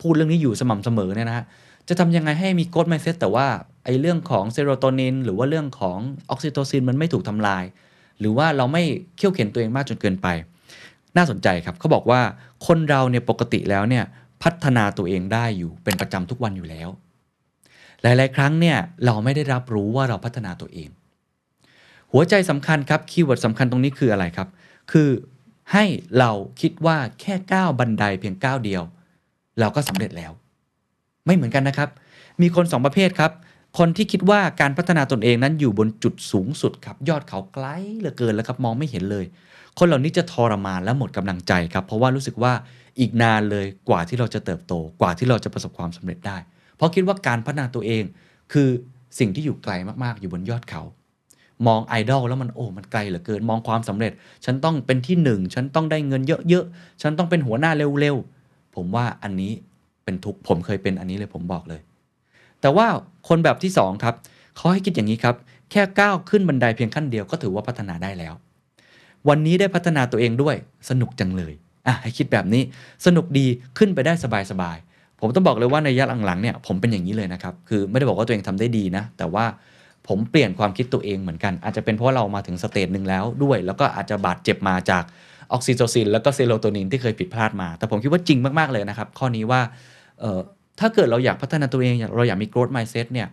[0.02, 1.46] พูดเรื่องนี้อยู่สม่ำเสมอเนี่ยนะฮะ
[1.90, 3.48] จะทำยังไงให้มี growth mindset แต่ว่า
[3.86, 5.98] ไอ้เรื่องของเซโรโทนินหรือว่าเรื่องของ
[6.30, 7.64] ออกซิโตซินมันไม่ถูกทำลาย
[8.20, 8.84] หรือว่าเราไม่
[9.16, 10.28] เคี่ยวเข็ญตัวเองมากจนเกินไป
[11.18, 12.22] น่าสนใจครับเขาบอกว่า
[12.68, 14.04] คนเราเนี่ยปกติแล้วเนี่ย
[14.44, 16.90] พัฒนาตัวเองได้อยู่เป็นประจำทุกวันอยู่แล้ว
[18.02, 20.90] หลาย ๆ ครั้งเนี่ยเราไม่ได้รับรู้ว่าเราพัฒนาตัวเอง
[22.12, 24.48] หัวใจสำคัญครับ keyword สำคัญตรงนี้คืออะไรครับ
[24.92, 25.10] คือ
[25.74, 25.86] ให้
[26.20, 28.84] เราคิดว่าแค่ก้าวบันไดเพียงก้าวเดียว
[29.60, 30.32] เราก็สำเร็จแล้ว
[31.26, 31.90] ไม่เหมือนกันนะครับ
[32.42, 33.32] มีคนสองประเภทครับ
[33.78, 37.66] คนที่คิดว่าการพัฒนาตนเองนั้นอยู่บนจุดสูงสุดครับ ยอดเขาไกล
[38.00, 39.26] เหลือเกินแล้วครับมองไม่เห็นเลย
[39.80, 42.54] คนเหล่านี้จะทรมานและหมดกำลังใจครับ เพราะว่ารู้สึกว่า
[43.00, 46.38] อีกนานเลยกว่าที่เราจะเติบโต กว่าที่เราจะประสบความสำเร็จได้
[46.76, 48.04] เพราะคิดว่าการพัฒนาตัวเอง
[48.54, 48.70] คือ
[49.20, 50.82] สิ่งที่อยู่ไกลมากๆ อยู่บนยอดเขา
[51.68, 54.12] มองไอดอลแล้วมันโอ้มันไกลเหลือเกิน มองความสำเร็จ
[54.46, 59.52] ฉันต้องเป็นที่หนึ่งฉันต้องได้เงินเยอะๆฉันต้องเป็นหัวหน้าเร็วๆผมว่าอันนี้
[60.04, 61.82] เป็นทุกผมเคยเป็นอันนี้เลยผมบอกเลย
[62.66, 62.88] แต่ว่า
[63.30, 64.16] คนแบบที่สองครับ
[64.56, 65.36] เขาให้คิดอย่างนี้ครับ
[65.72, 68.34] แค่ก้าวขึ้นบันไดเพียงขั้นเดียวก็ถือว่าพัฒนาได้แล้ว
[69.30, 70.56] วันนี้ได้พัฒนาตัวเองด้วย
[70.90, 71.54] สนุกจังเลย
[71.88, 72.64] อะให้คิดแบบนี้
[73.06, 73.46] สนุกดี
[73.78, 74.14] ขึ้นไปได้
[74.52, 79.46] สบายๆผมต้องบอกเลยว่าในระยะหลังๆเนี่ยผมเป็นอย่างนี้เลยนะครับคือไม่ได้บอกว่าตัวเองทำได้ดีนะ แต่ว่า
[80.08, 85.04] ผมเปลี่ยนความคิดตัวเองเหมือนกัน อาจจะเป็นเพราะเรามาถึงสเตจหนึ่งแล้วด้วย แล้วก็อาจจะบาดเจ็บมาจาก
[85.52, 89.62] ออกซิโตซิน แล้วก็เซโรโทนินที่เคยผิดพลาดมา แต่ผมคิดว่าจริงมากๆเลยนะครับ ข้อนี้ว่า
[90.80, 93.28] ถ้าเกิดเราอยากพัฒนาตัวเอง เราอยากมี growth mindset เนี่ย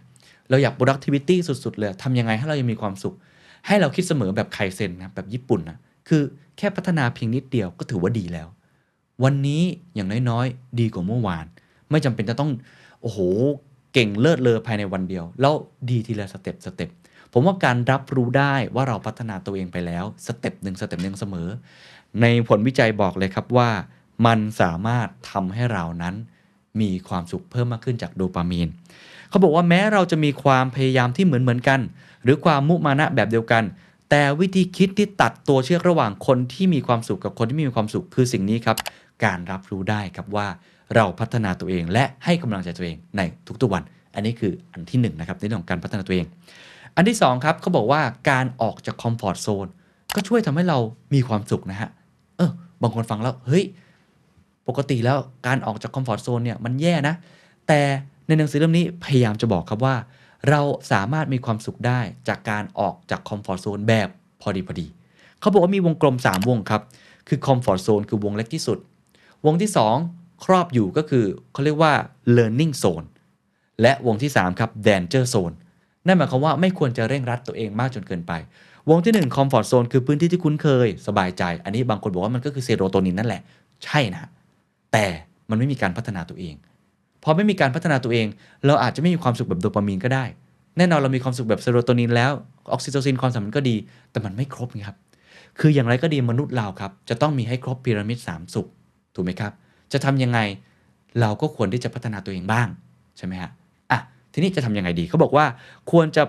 [0.50, 3.14] เราอยาก productivity สุด ๆ เลยทำยังไงให้เรายังมีความสุข
[3.66, 5.78] ให้เราคิดเสมอแบบไคเซนนะแบบญี่ปุ่นนะ
[6.09, 6.22] คือ
[6.59, 8.48] แค่พัฒนาเพียงนิดเดียวก็ถือว่าดีแล้ว
[9.24, 9.62] วันนี้
[9.94, 11.46] อย่างน้อยๆ ดีกว่าเมื่อวาน
[11.90, 12.50] ไม่จำเป็นจะต้อง
[13.02, 13.18] โอ้โห
[13.92, 15.55] เก่งเลิศเลอภายในวันเดียว แล้ว
[15.90, 16.90] ดีทีละ step step
[17.33, 21.48] ผมว่าการรับรู้ได้ว่าเราพัฒนาตัวเองไปแล้ว step หนึ่ง step หนึ่งเสมอ
[22.20, 23.70] ในผลวิจัยบอกเลยครับว่า
[24.26, 26.14] มันสามารถทำให้เรานั้น
[26.80, 28.68] มีความสุขเพิ่มมากขึ้นจากโดปามีน
[29.28, 31.80] เขาบอกว่าแม้เราจะมีความพยายามที่เหมือนเหมือนกัน
[32.22, 33.64] หรือความมุมานะแบบเดียวกัน
[34.11, 38.76] แต่วิธีคิดที่ตัดตัวเชือกระหว่างคนที่มีความสุขกับคนที่ไม่มีความสุขคือสิ่งนี้ครับ
[39.24, 40.46] การรับรู้ได้ครับว่า
[40.94, 43.20] เราพัฒนาตัวเองและให้กำลังใจตัวเองใน
[43.62, 43.82] ทุกๆวัน
[44.14, 46.26] อันนี้คืออันที่หนึ่งนะครับในเรื่องของการพัฒนาตัวเอง
[46.96, 49.66] อันที่สองครับเขาบอกว่าการออกจาก comfort zone
[50.14, 50.78] ก็ช่วยทำให้เรา
[51.14, 51.90] มีความสุขนะฮะ
[52.37, 52.50] เออ
[52.82, 53.64] บางคนฟังแล้วเฮ้ย
[54.68, 57.14] ปกติแล้วการออกจาก comfort zone เนี่ยมันแย่นะ
[57.68, 57.81] แต่
[58.27, 59.96] ในหนังสือเล่มนี้พยายามจะบอกครับว่า
[60.48, 60.61] เรา
[60.92, 64.09] สามารถมีความสุขได้จากการออกจาก comfort zone แบบ
[64.40, 64.87] พอดีพอดี
[65.40, 66.83] เขาบอกว่ามีวงกลม 3 วงครับ
[67.29, 68.79] คือ comfort zone คือวงเล็กที่สุด
[69.46, 69.70] วงที่
[70.07, 71.92] 2 ครอบอยู่ก็คือเขาเรียกว่า
[72.37, 73.07] learning zone
[73.83, 75.55] และวงที่ 3 ครับ danger zone
[76.07, 78.33] นั่นหมายความว่าไม่ควรจะเร่งรัดตัวเองมากจนเกินไป
[78.90, 83.42] วงที่1 comfort zone คือพื้นที่ที่คุ้นเคย สบายใจ อันนี้บางคนบอกว่ามันก็คือเซโรโทนินนั่นแหละ
[83.85, 84.31] ใช่นะ
[84.92, 85.07] แต่
[85.50, 86.55] มันไม่มีการพัฒนาตัวเอง
[87.24, 88.26] พอไม่มีการพัฒนาตัวเอง
[88.66, 90.24] เราอาจจะไม่มีความสุขแบบโดปามีนก็ได้
[90.78, 92.31] แน่นอนเรามีความสุขแบบเซโรโทนินแล้ว
[92.72, 93.76] ออกซิโตซินความสัมพันธ์ก็ดี
[94.11, 94.96] แต่มันไม่ครบครับ
[95.59, 98.68] คืออย่างไรก็ดีมนุษย์เราครับ จะต้องมีให้ครบพีระมิดสามสุข
[99.14, 99.52] ถูกไหมครับ
[99.92, 100.38] จะทำยังไง
[101.20, 102.68] เราก็ควรที่จะพัฒนาตัวเองบ้าง
[103.16, 103.50] ใช่ไหมฮะ
[103.90, 103.98] อะ
[104.33, 105.46] ทีนี้จะทำยังไงดีเขาบอกว่า
[105.90, 106.22] ควรจะ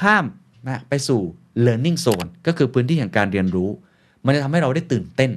[0.00, 0.24] ข้าม
[0.68, 1.20] นะไปสู่
[1.66, 3.70] learning zone ก็คือพื้นที่แห่งการเรียนรู้
[4.24, 5.30] มันจะทำให้เราได้ตื่นเต้น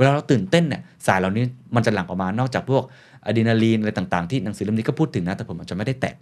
[0.00, 2.82] เวลาเราตื่นเต้นเนี่ยสายเหล่านี้มันจะหลั่งออกมานอกจากพวก
[3.26, 6.14] อะดรีนาลีนอะไรต่างๆ ที่หนังสือเล่มนี้ก็พูดถึงนะ แต่ผมอาจจะไม่ได้แตะ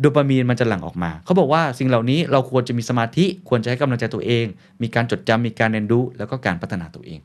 [0.00, 4.46] โดปามีนมันจะหลั่งออกมา เขาบอกว่าสิ่งเหล่านี้เราควรจะมีสมาธิควรจะให้กำลังใจตัวเอง
[4.82, 7.20] มีการจดจำมีการเรียนรู้แล้วก็การพัฒนาตัวเอง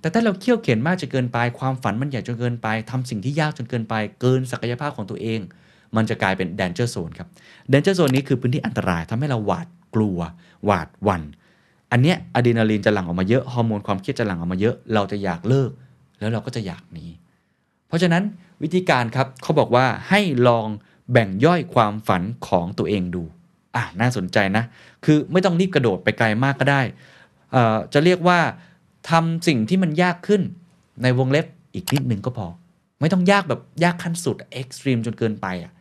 [0.00, 5.40] แต่ถ้าเราเคี่ยวเข็นมากจนเกินไป ความฝันมันใหญ่จนเกินไปทำสิ่งที่ยากจนเกินไป เกินศักยภาพของตัวเอง
[5.96, 7.28] มันจะกลายเป็น danger zone ครับ
[7.72, 10.18] danger zone นี้คือพื้นที่อันตรายทำให้เราหวาดกลัว
[10.64, 11.22] หวาดหวัน่น
[11.94, 15.70] อันเนี้ยอะดรีนาลีนจะหลั่งออกมาเยอะฮอร์โมนความเครียดจะหลั่งออกมาเยอะเราจะอยากเลิก
[16.18, 17.06] แล้วเราก็จะอยากหนี
[17.88, 18.22] เพราะฉะนั้น
[18.62, 20.66] วิธีการครับเขาบอกว่าให้ลอง
[21.12, 23.22] แบ่งย่อยความฝันของตัวเองดู
[23.76, 24.64] อะน่าสนใจนะ
[25.04, 26.82] คือไม่ต้องรีบกระโดดไปไกลมากก็ได้
[27.52, 28.38] เอ่อจะเรียกว่า
[29.10, 30.42] ทำสิ่งที่มันยากขึ้น
[31.02, 32.46] ในวงเล็บอีกนิดนึงก็พอ
[33.00, 35.72] ไม่ต้องยากแบบยากขั้นสุด extreme จนเกินไปอะ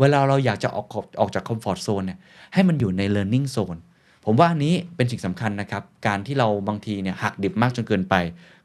[0.00, 2.18] เวลาเราอยากจะออกขอบออกจาก comfort zone เนี่ย
[2.54, 3.80] ให้มันอยู่ใน learning zone
[4.24, 8.14] ผมว่านี้เป็นสิ่งสำคัญนะครับ การที่เราบางทีเนี่ยหักดิบมากจนเกินไป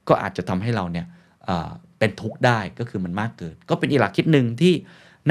[0.07, 1.05] ก็อาจจะทำให้เราเนี่ย
[1.45, 4.73] เป็นทุกข์ได้ก็คือมันมากเกิน ก็เป็นอีกหลักคิดหนึ่งที่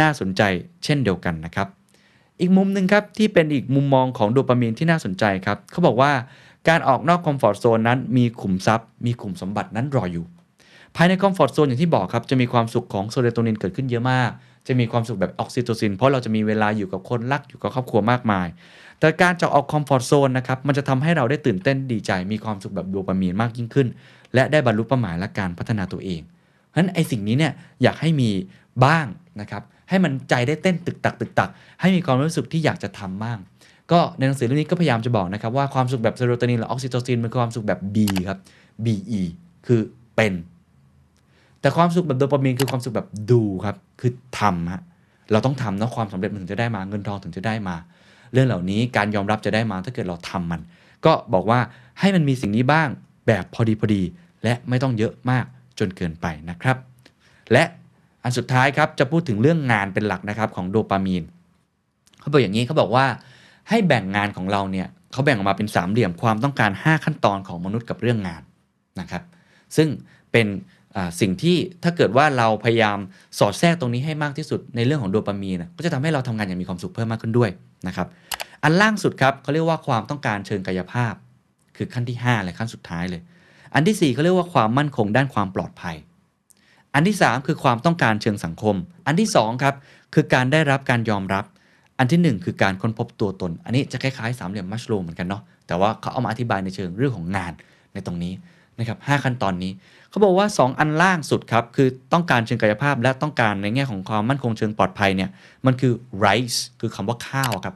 [0.01, 0.43] น่าสนใจ
[0.85, 1.69] เช่นเดียวกันนะครับ
[2.41, 6.13] อีกมุมหนึ่งครับที่เป็นอีกมุมมองของโดปามีนที่น่าสนใจครับเขาบอกว่า
[6.69, 10.25] การออกนอก comfort zone นั้นมีขุมทรัพย์ มีขุมสมบัตินั้นรออยู่
[10.97, 14.31] ภายใน comfort zone อย่างที่บอกครับจะมีความสุขของเซโรโทนินเกิดขึ้นเยอะมาก
[14.69, 18.47] จะมีความสุขแบบออกซิโตซิน เพราะเราจะมีเวลาอยู่กับคนรักอยู่กับครอบครัวมากมาย
[19.01, 23.89] แต่การจะออก comfort zone นะครับมันจะทำให้เราได้ตื่นเต้นดีใจมีความสุขแบบโดปามีนมากยิ่งขึ้น
[24.35, 26.21] และได้บรรลุเป้าหมายและการพัฒนาตัวเอง
[26.69, 27.53] เพราะฉะนั้นไอ้สิ่งนี้เนี่ย
[27.83, 28.31] อยากให้มี
[28.85, 29.07] บ้าง
[29.41, 33.39] นะครับให้หัวใจได้เต้นตึกตักตึกตัก ให้มีความรู้สึกที่อยากจะทำบ้าง
[33.93, 37.97] ก็ในหนังสือเล่มนี้ก็พยายามจะบอกนะครับว่าความสุขแบบเซโรโทนินหรือออกซิโตซินเป็นความสุขแบบ B
[38.29, 38.39] ครับ
[38.85, 39.23] BE
[39.67, 39.81] คือ
[40.17, 40.33] เป็น
[41.61, 44.83] แต่ความสุขแบบโดปามีนคือความสุขแบบ do ครับคือทำฮะ
[45.33, 47.77] เราต้องทำนะความสำเร็จมันถึงจะได้มาเงินทองถึงจะได้มา
[48.35, 50.61] เรื่องเหล่านี้การยอมรับจะได้มาถ้าเกิดเราทำมัน
[51.07, 51.61] ก็บอกว่า
[52.01, 52.89] ให้มันมีสิ่งนี้บ้าง
[53.27, 54.03] แบบพอดีพอดี
[54.45, 55.45] และไม่ต้องเยอะมาก
[55.79, 56.77] จนเกินไปนะครับ
[57.53, 57.65] และ
[58.23, 61.25] อันสุดท้ายครับจะพูดถึงเรื่องงานเป็นหลักนะครับของโดปามีน
[62.21, 63.07] เขาบอกอย่างนี้เขาบอกว่า
[63.69, 68.43] ให้แบ่งงานของเราเนี่ยเขาแบ่งออกมาเป็นสามเหลี่ยมความต้องการ 5 ขั้นตอนของมนุษย์กับเรื่องงาน
[69.01, 69.23] นะครับ
[69.77, 69.89] ซึ่ง
[70.33, 70.47] เป็น
[71.21, 72.99] สิ่งที่ถ้าเกิดว่าเราพยายาม
[73.39, 77.51] สอดแทรกตรงนี้ให้มากที่สุดในเรื่องของโดปามีนก็จะทำให้เราทำงานอย่างมีความสุขเพิ่มมากขึ้นด้วย
[77.89, 78.07] นะครับ
[78.63, 81.15] อันล่างสุดครับเขาเรียกว่าความต้องการเชิงกายภาพ
[81.77, 83.23] คือขั้นที่5เลยขั้นสุดท้ายเลย
[83.75, 85.97] อันที่4เขาเรียกว่าความมั่นคงด้านความปลอดภัย
[86.95, 88.77] อันที่ 3 คือความต้องการเชิงสังคม
[89.07, 89.75] อันที่2ครับ
[90.15, 91.45] คือการได้รับการยอมรับ
[91.99, 97.53] อันทีหนึ่1 คือการค้นพบตัวตน อันนี้จะคล้ายๆสามเหลี่ยมมัชโลเหมือนกันเนาะแต่ว่าเขาเอามาอธิบายในเชิงเรื่องของงาน
[97.93, 98.33] ในตรงนี้
[98.79, 99.73] นะครับหขั้นตอนนี้
[100.15, 105.31] เขาบอกว่า 2 อันล่างสุดครับคือต้องการเชิงกายภาพและต้องการในแง่ของความมั่นคงเชิงปลอดภัยเนี่ย
[105.67, 105.93] มันคือ
[106.25, 107.75] rice คือคำว่าข้าวครับ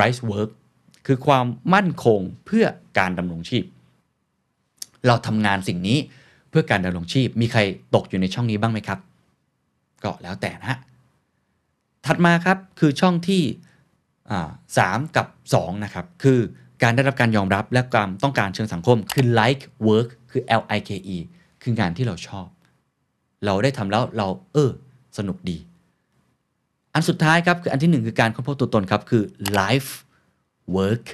[0.00, 0.50] rice work
[1.06, 2.66] คือความมั่นคงเพื่อ
[2.98, 3.64] การดำรงชีพ
[5.06, 5.98] เราทำงานสิ่งนี้
[6.50, 7.60] เพื่อการดำรงชีพ มีใคร
[7.94, 8.98] ตกอยู่ในช่องนี้บ้างไหมครับ
[10.04, 10.78] ก็แล้วแต่นะฮะ
[12.06, 13.42] ถัดมาครับคือช่องที่
[14.78, 16.38] สามกับ 2 นะครับ คือ
[16.82, 21.18] การได้รับการยอมรับและความต้องการเชิงสังคม คือ like work คือ L I K E
[21.62, 22.48] คืองานที่เราชอบ
[23.44, 24.70] เราได้ทำแล้วเราเออ
[25.18, 25.58] สนุกดี
[26.94, 29.22] อันสุดท้ายครับคืออันที่หนึ่งคือการค้นพบตัวตนครับคือ
[29.58, 29.90] life
[30.76, 31.06] work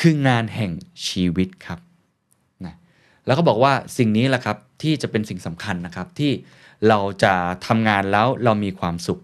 [0.00, 0.72] คืองานแห่ง
[1.06, 1.78] ชีวิตครับ
[2.66, 2.74] นะ
[3.26, 6.32] แล้วก็บอกว่าสิ่งนี้แหละครับที่จะเป็นสิ่งสำคัญนะครับที่
[6.88, 7.32] เราจะ
[7.66, 9.20] ทำงานแล้วเรามีความสุข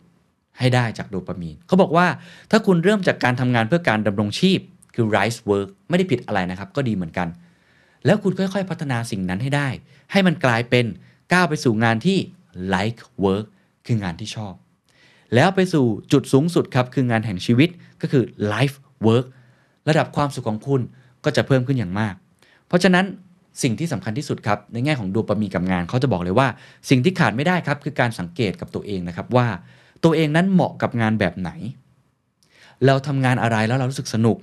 [0.59, 2.07] ให้ได้จากโดปามีนเขาบอกว่า
[2.51, 4.61] ถ้าคุณเริ่มจากการทำงานเพื่อการดำรงชีพ
[4.95, 7.29] คือ rice work ไม่ได้ผิดอะไรนะครับ ก็ดีเหมือนกัน
[8.07, 9.69] แล้วคุณค่อยๆ พัฒนาสิ่งนั้นให้ได้
[10.13, 10.87] ให้มันกลายเป็น
[11.33, 12.19] ก้าวไปสู่งานที่
[12.75, 13.47] like work
[13.87, 14.55] คืองานที่ชอบ
[15.35, 17.69] แล้วไปสู่จุดสูงสุดครับ คืองานแห่งชีวิต
[18.01, 19.27] ก็คือ life work
[19.89, 20.81] ระดับความสุขของคุณ
[21.25, 22.15] ก็จะเพิ่มขึ้นอย่างมาก
[22.69, 23.05] เพราะฉะนั้น
[23.63, 26.49] สิ่งที่สำคัญที่สุดครับในแง่ของโดปามีนกับงานเขาจะบอกเลยว่า
[26.91, 29.49] สิ่งที่ขาดไม่ได้ครับคือการสังเกตกับตัวเองนะครับว่า
[30.05, 31.51] ตัวเองนั้นเหมาะกับงานแบบไหน
[32.87, 34.39] เราทำงานอะไรแล้วเรารู้สึกสนุก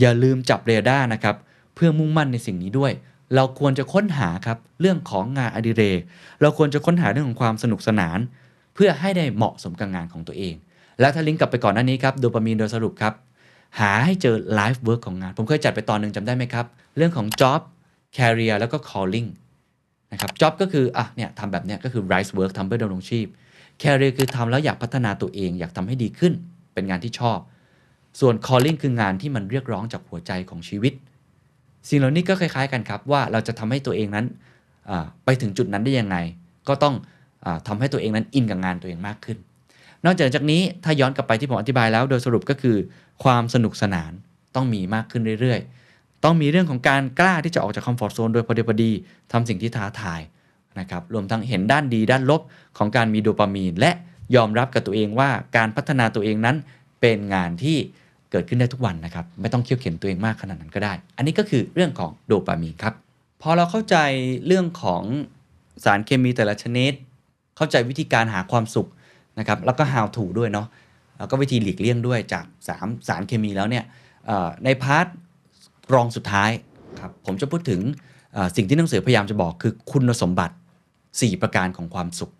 [0.00, 1.36] อย่าลืมจับเรดาร์นะครับ
[1.76, 2.92] เพื่อมุ่งมั่นในสิ่งนี้ด้วย
[3.34, 6.00] เราควรจะค้นหาครับเรื่องของงานอดิเรก
[6.40, 8.18] เราควรจะค้นหาเรื่องของความสนุกสนาน
[8.74, 10.54] เพื่อให้ได้เหมาะสมกับงานของตัวเอง
[11.00, 13.14] แล้วถ้าลิงก์กลับไปก่อนหน้านี้ครับโดปามีนโดยสรุปครับ
[13.80, 17.60] หาให้เจอ life work ของงาน ผมเคยจัดไปตอนหนึ่งจำได้ไหมครับ เรื่องของ job
[18.16, 19.28] career แล้วก็ calling
[20.12, 23.26] นะครับ job ก็คืออะเนี่ยทำแบบเนี้ยก็คือ rice work ทำเพื่อดำรงชีพ
[23.82, 26.32] career คือทำแล้วอยากพัฒนาตัวเอง อยากทำให้ดีขึ้น
[26.74, 27.38] เป็นงานที่ชอบ
[28.20, 30.94] ส่วน calling คืองานที่มันเรียกร้องจากหัวใจของชีวิต
[31.88, 34.26] สิ่งเหล่านี้ก็คล้ายๆกันครับว่าเราจะทำให้ตัวเองนั้น
[35.24, 36.16] ไปถึงจุดนั้นได้ยังไง
[36.68, 36.94] ก็ต้อง
[37.44, 39.38] อาทำให้ตัวเองนั้นอินกับงานตัวเองมากขึ้น
[40.04, 42.76] นอกจากจากนี้ถ้าย้อนกลับไปที่ผมอธิบายแล้ว โดยสรุปก็คือ
[43.24, 44.12] ความสนุกสนาน
[44.54, 48.90] ต้องมีมากขึ้นเรื่อยๆ ต้องมีเรื่องของการกล้าที่จะออกจากคอมฟอร์ทโซนโดยพอดีพอดี
[49.32, 50.20] ทำสิ่งที่ท้าทาย
[50.80, 52.42] นะครับรวมทั้งเห็นด้านดีด้านลบ
[52.78, 53.90] ของการมีโดปามีน และ
[54.36, 56.56] ยอมรับกับตัวเองว่าการพัฒนาตัวเองนั้น
[57.00, 57.78] เป็นงานที่
[58.30, 62.94] เกิดขึ้นได้ทุกวันนะครับ ไม่ต้องเคี่ยวเข็นตัวเองมากขนาดนั้นก็ได้ อันนี้ก็คือเรื่องของโดปามีนครับ
[63.42, 63.96] พอเราเข้าใจ
[64.46, 65.02] เรื่องของ
[65.84, 66.92] สารเคมีแต่ละชนิด
[67.56, 68.88] เข้าใจวิธีการหาความสุข
[69.38, 70.66] นะครับ แล้วก็ how to ด้วยเนาะ
[71.18, 72.44] แล้วก็วิธีหลีกเลี่ยงด้วยจาก
[72.76, 73.84] 3 สารเคมีแล้วเนี่ย
[74.64, 75.06] ในพาร์ท
[75.94, 76.50] รองสุดท้าย
[77.00, 77.80] ครับ ผมจะพูดถึง
[78.56, 80.54] สิ่งที่หนังสือพยายามจะบอกคือคุณสมบัติ
[81.00, 82.32] 4 ประการของความสุข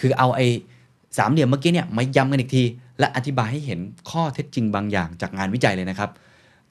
[0.00, 0.46] คือเอาไอ้
[1.18, 2.64] สามเหลี่ยมเมื่อกี้เนี่ยมาย้ำกันอีกที
[2.98, 6.10] และอธิบายให้เห็นข้อเท็จจริงบางอย่างจากงานวิจัยเลยนะครับ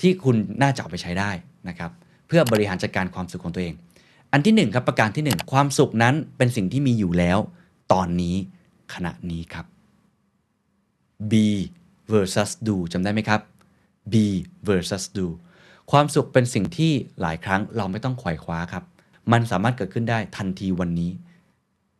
[0.01, 1.31] ที่คุณน่าจะเอาไปใช้ได้
[1.69, 1.91] นะครับ
[2.27, 3.73] เพื่อบริหารจัดการความสุขของตัวเอง
[4.31, 7.37] อันที่หนึ่งครับประการที่หนึ่งความสุขนั้นเป็นสิ่งที่มีอยู่แล้ว
[7.91, 8.35] ตอนนี้
[8.93, 9.65] ขณะนี้ครับ
[11.31, 11.45] be
[12.11, 13.41] versus do จำได้ไหมครับ
[14.13, 14.25] be
[14.67, 15.27] versus do
[15.91, 18.83] ความสุขเป็นสิ่งที่หลายครั้งเราไม่ต้องขว่คว้าครับ
[19.31, 21.11] มันสามารถเกิดขึ้นได้ทันทีวันนี้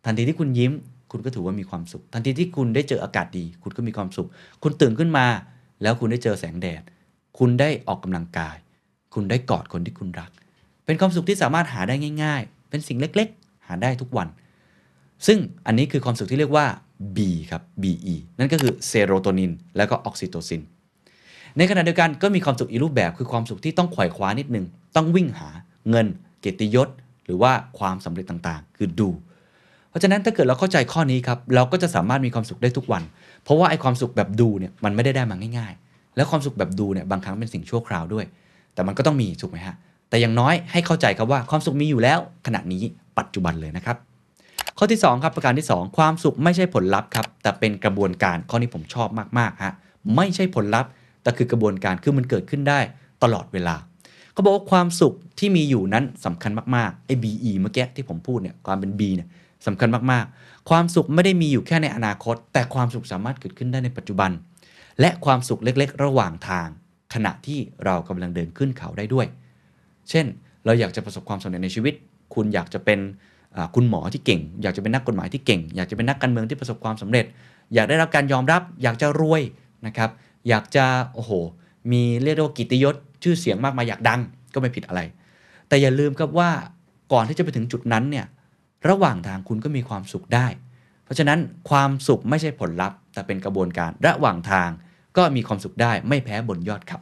[0.06, 0.72] ทันทีที่คุณยิ้ม
[1.12, 4.28] คุณก็ถือว่ามีความสุข ทันทีที่คุณได้เจออากาศดี คุณก็มีความสุข
[4.64, 5.26] คุณตื่นขึ้นมา
[5.82, 6.82] แล้วคุณได้เจอแสงแดด
[7.40, 8.58] คุณได้ออกกำลังกาย
[9.14, 10.32] คุณได้กอดคนที่คุณรัก
[10.86, 14.28] เป็นความสุขที่สามารถหาได้ง่าย ๆ เป็นสิ่งเล็กๆ หาได้ทุกวัน
[15.28, 16.66] ซึ่งอันนี้คือความสุขที่เรียกว่า
[17.16, 17.20] B
[17.52, 20.62] ครับ BE นั่นก็คือเซโรโทนินแล้วก็ออกซิโตซิน
[21.58, 25.50] ในขณะเดียวกันก็มีความสุขอีกรูปแบบคือความสุขที่ต้องขว่คว้านิดนึง ต้องวิ่งหา
[25.90, 26.08] เงิน
[26.40, 26.90] เกียรติยศ
[27.26, 29.10] หรือว่าความสำเร็จต่างๆ คือดู
[29.92, 33.04] เพราะฉะนั้นถ้าเกิดเราเข้าใจข้อนี้ครับเราก็จะสามารถมีความสุขได้ทุกวัน
[33.44, 38.26] เพราะว่าไอ้ความสุขแบบดูเนี่ยมันไม่ได้ได้มาง่าย ๆ แล้วความสุขแบบดูเนี่ยบางครั้งเป็นสิ่งชั่วคราวด้วย
[38.74, 39.76] แต่มันก็ต้องมีถูกไหมฮะ
[40.10, 42.84] แต่อย่างน้อยให้เข้าใจครับว่าความสุขมีอยู่แล้ว ขณะนี้
[43.18, 43.98] ปัจจุบันเลยนะครับ
[44.78, 49.74] ข้อที่2ครับประการที่ 2 ความสุขไม่ใช่ผลลัพธ์ครับแต่เป็นกระบวนการข้อนี้ผมชอบมากๆฮะ
[50.16, 50.90] ไม่ใช่ผลลัพธ์
[51.24, 52.80] แต่คือกระบวนการคือมันเกิดขึ้นได้
[53.24, 53.76] ตลอดเวลา
[54.34, 59.28] เขาบอกว่าความสุขที่มีอยู่นั้นสำคัญมากๆไอ้ BE เมื่อกี้ที่ผมพูดเนี่ยความเป็น B เนี่ย
[59.68, 64.32] สำคัญมากๆ ความสุขไม่ได้มีอยู่แค่ในอนาคต แต่ความสุขสามารถเกิดขึ้นได้ในปัจจุบัน
[65.00, 66.68] และความสุขเล็กๆ ระหว่างทาง
[67.14, 69.28] ขณะที่เรากำลังเดินขึ้นเขาได้ด้วย
[70.10, 70.26] เช่น
[70.66, 71.94] เราอยากจะประสบความสำเร็จในชีวิต
[72.34, 73.00] คุณอยากจะเป็น
[73.76, 77.26] คุณหมอที่เก่ง อยากจะเป็นนักกฎหมายที่เก่ง อยากจะเป็นนักการเมืองที่ประสบความสำเร็จ
[77.74, 79.42] อยากได้รับการยอมรับ อยากจะรวย
[79.88, 80.10] นะครับ
[80.50, 81.32] อยากจะโอ้โห
[81.92, 84.20] มีเรียกได้ว่ากิตติยศชื่อเสียงมากมายอยากดัง
[84.54, 85.02] ก็ไม่ผิดอะไร
[85.68, 86.50] แต่อย่าลืมครับว่า
[87.14, 88.26] ก่อนที่จะไปถึงจุดนั้นเนี่ย
[88.90, 90.48] ระหว่างทางคุณก็มีความสุขได้
[91.04, 91.40] เพราะฉะนั้น
[91.70, 94.70] ความสุขไม่ใช่ผลลัพธ์ แต่เป็นกระบวนการระหว่างทาง
[95.18, 97.00] ก็มีความสุขได้ไม่แพ้บนยอดเขา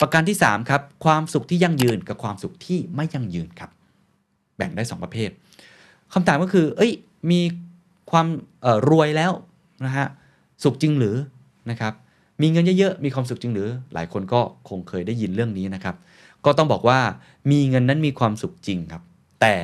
[0.00, 3.70] ประการที่ 3 ครับ ความสุขที่ยั่งยืนกับความสุขที่ไม่ยั่งยืนครับ
[4.56, 5.30] แบ่งได้ 2 ประเภท
[6.12, 6.92] คำถามก็คือ เอ้ย
[7.30, 7.40] มี
[8.10, 8.26] ความ
[8.90, 9.32] รวยแล้ว
[9.84, 10.06] นะฮะ
[10.64, 11.16] สุขจริงหรือ
[11.70, 11.92] นะครับ
[12.42, 15.96] มีเงินเยอะๆ มีความสุขจริงหรือ หลายคนก็คงเคยได้ยินเรื่องนี้นะครับ
[16.44, 16.98] ก็ต้องบอกว่า
[17.50, 19.02] มีเงินนั้นมีความสุขจริงครับ
[19.40, 19.54] แต่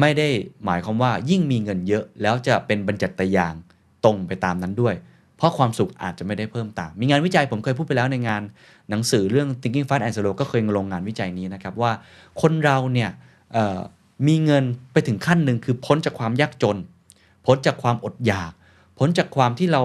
[0.00, 0.28] ไม่ได้
[0.64, 3.54] หมายความว่ายิ่งมีเงินเยอะ แล้วจะเป็นบรรจัตยาง
[4.04, 4.94] ตรงไปตามนั้นด้วย
[5.36, 8.42] เพราะความสุขอาจจะไม่ได้เพิ่มตาม มีงานวิจัยผมเคยพูดไปแล้วในงาน
[8.90, 11.92] หนังสือเรื่อง Thinking Fast and Slow ก็เคยลงงานวิจัยนี้นะครับว่า
[12.40, 13.10] คนเราเนี่ย
[14.26, 16.76] มีเงินไปถึงขั้นหนึ่งคือพ้นจากความยากจน
[17.46, 18.52] พ้นจากความอดอยาก
[18.98, 19.82] พ้นจากความที่เรา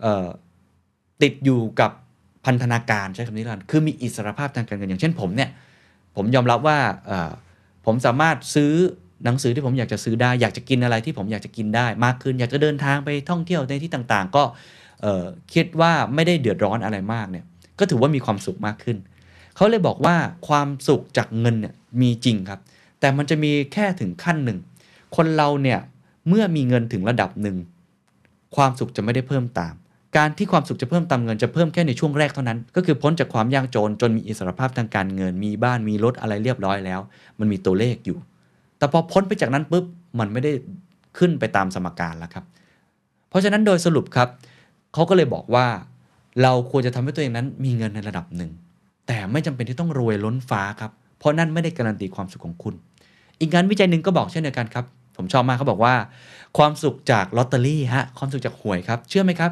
[0.00, 1.90] เติดอยู่กับ
[2.44, 5.50] พันธนาการใช้คำนี้กันคือมีอิสรภาพทางการเงินอย่างเช่นผมเนี่ย
[6.16, 6.78] ผมยอมรับว่า
[7.86, 8.72] ผมสามารถซื้อ
[9.24, 14.44] หนังสือที่ผมอยากจะซื้อได้ อยากจะกินอะไรที่ผมอยากจะกินได้มากขึ้น อยากจะเดินทางไปท่องเที่ยวในที่ต่างๆ ก็
[15.54, 17.44] คิดว่าไม่ได้เดือดร้อนอะไรมากเนี่ย
[17.78, 18.96] ก็ถือว่ามีความสุขมากขึ้น
[19.56, 20.16] เขาเลยบอกว่า
[20.48, 22.60] ความสุขจากเงินเนี่ยมีจริงครับ
[23.00, 24.58] แต่มันจะมีแค่ถึงขั้นหนึ่ง
[25.16, 25.80] คนเราเนี่ย
[26.28, 27.56] เมื่อมีเงินถึงระดับหนึ่ง
[28.56, 29.74] ความสุขจะไม่ได้เพิ่มตาม
[30.16, 37.00] การที่ความสุขจะเพิ่มตามเงินจะเพิ่มแค่ในช่วงแรกเท่านั้น ก็คือพ้นจากความยากจนจนมีอิสรภาพทางการเงิน มีบ้านมีรถอะไรเรียบร้อยแล้ว
[37.38, 38.18] มันมีตัวเลขอยู่
[38.86, 39.84] แต่พอพ้นไปจากนั้นปุ๊บ
[40.18, 40.52] มันไม่ได้
[41.18, 42.44] ขึ้นไปตามสมการแล้วครับ
[43.28, 44.28] เพราะฉะนั้นโดยสรุปครับ
[44.94, 45.66] เขาก็เลยบอกว่า
[46.42, 48.50] เราควรจะทำให้ตัวเองนั้นมีเงินในระดับหนึ่ง
[49.06, 52.74] แต่ไม่จำเป็นที่ต้องรวยล้นฟ้าครับ เพราะนั่นไม่ได้การันตีความสุขของคุณ
[53.40, 54.84] อีกงานวิจัยหนึ่งก็บอกเช่นเดียวกันครับ
[55.16, 55.94] ผมชอบมากเขาบอกว่า
[56.58, 59.50] ความสุขจากลอตเตอรี่ฮะความสุขจากหวยครับ เชื่อไหมครับ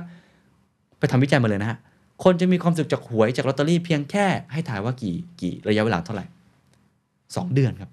[0.99, 1.79] ไปทำวิจัยมาเลยนะฮะ
[2.25, 6.25] คนจะมีความสุขจากหวยจากลอตเตอรี่เพียงแค่ให้ถ่ายว่ากี่กี่ระยะเวลาเท่าไหร่
[7.37, 7.91] สองเดือนครับ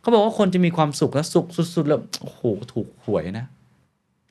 [0.00, 2.40] เขาบอกว่าคนจะมีความสุขและสุขสุดๆแล้วโอ้โห
[2.72, 3.46] ถูกหวยนะ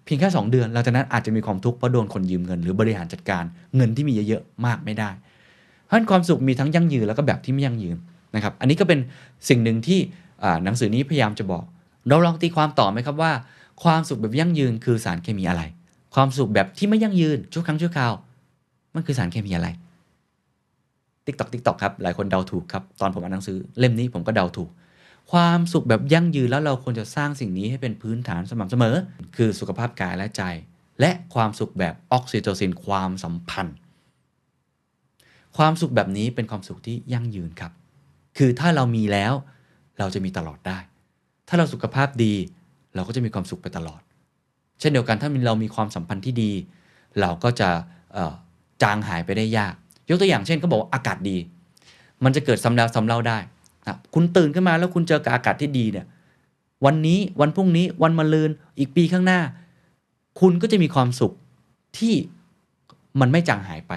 [0.05, 3.43] เพียงแค่ 2 เดือนหลังจากนั้นอาจจะมีความทุกข์เพราะโดนคนยืมเงินหรือบริหารจัดการ
[3.75, 5.09] เงินที่มีเยอะๆมากไม่ได้
[5.85, 7.97] เพราะฉะนั้นความสุขมีทั้งยั่งยืนแล้วก็แบบที่ไม่ยั่งยืน
[8.35, 8.99] นะครับ อันนี้ก็เป็น
[9.49, 9.99] สิ่งหนึ่งที่
[10.63, 11.63] หนังสือนี้พยายามจะบอก
[12.07, 13.31] เราลองตีความต่อไหมครับว่า
[13.83, 15.61] ความสุขแบบยั่งยืนคือสารเคมีอะไร
[16.15, 18.13] ความสุขแบบที่ไม่ยั่งยืนชั่วครั้งชั่วคราว
[18.95, 19.67] มันคือสารเคมีอะไร
[21.25, 24.69] tick tock tick tock ครับหลายคนเดาถูกครับตอนผมอ่านหนังสือเล่มนี้ผมก็เดาถูก
[25.31, 28.95] ความสุขแบบยั่งยืนแล้วเราควรจะสร้างสิ่งนี้ให้เป็นพื้นฐานสม่ำเสมอ
[29.35, 30.43] คือสุขภาพกายและใจ
[30.99, 33.77] และความสุขแบบออกซิโตซินความสัมพันธ์
[35.57, 37.71] ความสุขแบบนี้เป็นความสุขที่ยั่งยืนครับ
[38.37, 39.33] คือถ้าเรามีแล้ว
[39.99, 40.79] เราจะมีตลอดได้
[41.47, 42.33] ถ้าเราสุขภาพดี
[42.95, 44.01] เราก็จะมีความสุขไปตลอด
[44.79, 46.51] เช่นเดียวกันถ้าเรามีความสัมพันธ์ที่ดี
[47.21, 47.69] เราก็จะ
[48.83, 49.73] จางหายไปได้ยาก
[50.09, 51.37] ยกตัวอย่างเช่นเขาบอกอากาศดี
[52.23, 53.37] มันจะเกิดซ้ำแล้วซ้ำเล่าได้
[53.87, 56.05] นะคุณตื่นขึ้นมาแล้วคุณเจอกับอากาศที่ดีเนี่ย
[56.85, 59.39] วันนี้วันพรุ่งนี้วันมะรืนอีกปีข้างหน้า
[60.39, 61.33] คุณก็จะมีความสุข
[61.97, 62.13] ที่
[63.19, 63.93] มันไม่จางหายไป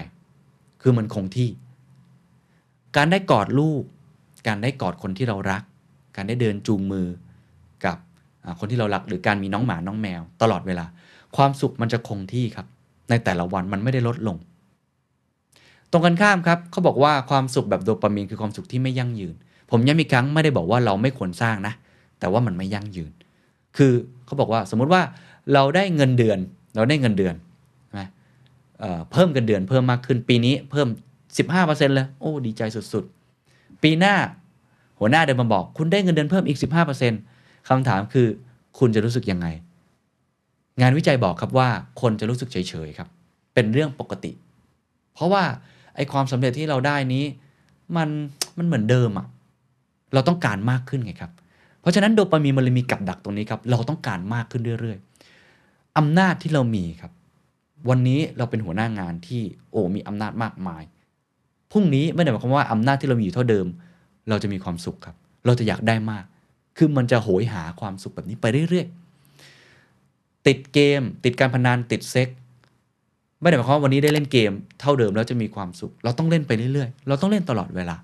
[0.83, 1.51] คือมันคงที่
[2.97, 3.83] การได้กอดลูก
[4.47, 5.63] การได้กอดคนที่เรารัก
[6.17, 7.07] การได้เดินจูงมือ
[7.85, 7.97] กับ
[8.61, 10.87] คนที่เรารัก หรือการมีน้องหมาน้องแมว ตลอดเวลา
[11.37, 12.67] ความสุขมันจะคงที่ครับ
[13.11, 14.37] ในแต่ละวันมันไม่ได้ลดลง
[15.91, 19.35] ตรงกันข้ามครับเขาบอกว่าความสุขแบบโดปามีนคือความสุขที่ไม่ยั่งยืน
[19.71, 21.75] ผมย้ำอีกครั้งไม่ได้บอกว่าเราไม่ควรสร้างนะ
[22.21, 23.13] แต่ว่ามันไม่ยั่งยืน
[23.77, 23.93] คือ
[24.25, 25.03] เขาบอกว่าสมมุติว่า
[25.55, 26.39] เราได้เงินเดือน
[26.77, 27.35] เราได้เงินเดือน
[27.87, 28.03] ใช่ไหม
[28.81, 30.89] เเพิ่มเงินเดือนเพิ่มมากขึ้นปีนี้เพิ่ม
[31.41, 32.63] 15%เลยโอ้ดีใจ
[32.93, 34.15] สุดๆ ปีหน้า
[34.99, 36.59] หัวหน้าเดินมาบอก คุณได้เงินเดือนเพิ่มอีก
[37.13, 38.27] 15%คำถามคือ
[38.79, 39.47] คุณจะรู้สึกยังไง
[40.81, 41.69] งานวิจัยบอกครับว่า
[42.01, 42.57] คนจะรู้สึกเฉ
[42.87, 43.09] ยๆครับ
[43.55, 44.33] เป็นเรื่องปกติ
[45.15, 45.43] เพราะว่า
[45.97, 47.25] ไอความสำเร็จที่เราได้นี้
[47.97, 48.09] มัน
[48.59, 49.27] มันเหมือนเดิมอะ
[50.15, 51.33] เราต้องการมากขึ้นไงครับ
[51.81, 57.13] เพราะฉะนั้นโดปามีนมันเลยมีกับดักตรงนี้ครับ เราต้องการมากขึ้นเรื่อยๆอำนาจที่เรามีครับ
[57.89, 60.83] วันนี้เราเป็นหัวหน้างานที่โอ้มีอำนาจมากมาย
[61.73, 63.67] พรุ่งนี้ไม่ได้หมายความว่าอำนาจที่เรามีอยู่เท่าเดิม
[64.29, 66.25] เราจะมีความสุขครับ เราจะอยากได้มาก
[66.77, 72.29] คือมันจะโหยหาความสุขแบบนี้ไปเรื่อยๆติดเกม ติดการพนันติดเซ็ก
[73.41, 77.97] ไม่ได้หมายความว่าวันนี้ได้เล่นเกม เท่าเดิมแล้วจะมีความสุข เราต้องเล่นไปเรื่อยๆ เราต้องเล่นตลอดเวลา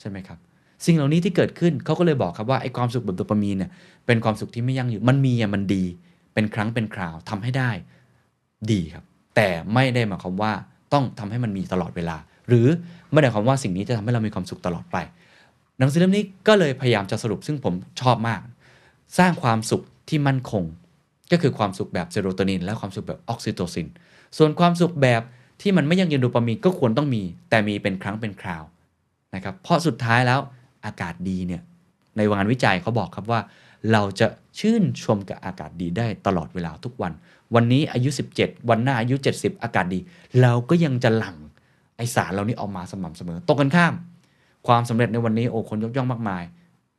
[0.00, 0.38] ใช่ไหมครับ
[0.86, 3.70] สิ่งเหล่านี้ที่เกิดขึ้นเขาก็เลยบอกครับว่าไอ้ความสุขแบบโดปามีนเนี่ย
[4.06, 5.84] เป็นความสุขที่ไม่ยั่งยืนมันมีอะมันดี
[6.34, 7.70] เป็นครั้งเป็นคราวทำให้ได้
[8.70, 9.04] ดีครับ
[9.36, 10.52] แต่ไม่ได้หมายความว่า
[10.92, 12.16] ต้องทำให้มันมีตลอดเวลา
[12.48, 12.66] หรือ
[13.12, 14.96] ไม่ได้หมายความว่าสิ่งนี้จะทำให้เรามีความสุขตลอดไป
[15.78, 18.40] หนังสือเล่มนี้ก็เลยพยายามจะสรุปซึ่งผมชอบมาก
[19.18, 20.64] สร้างความสุขที่มั่นคง
[21.32, 23.86] ก็คือความสุขแบบเซโรโทนิน และความสุขแบบออกซิโตซิน
[24.38, 25.22] ส่วนความสุขแบบ
[25.60, 28.62] ที่มันไม่ยั่งยืนโดปามีนก็ควรต้องมี แต่มีเป็นครั้งเป็นคราว
[29.34, 30.40] นะครับเพราะสุดท้ายแล้ว
[30.84, 31.62] อากาศดีเนี่ย
[32.16, 33.40] ในงานวิจัยเขาบอกครับว่า
[33.92, 34.26] เราจะ
[34.58, 37.12] ชื่นชมกับอากาศดีได้ตลอดเวลาทุกวัน
[37.54, 39.98] วันนี้อายุ 17 วันหน้าอายุ 70 อากาศดี
[40.42, 41.36] เราก็ยังจะหลั่ง
[41.96, 43.94] ไอสารเหล่านี้ออกมาสม่ำเสมอตรงกันข้าม
[44.66, 46.42] ความสำเร็จในวันนี้โอ้คนยกย่องมากมาย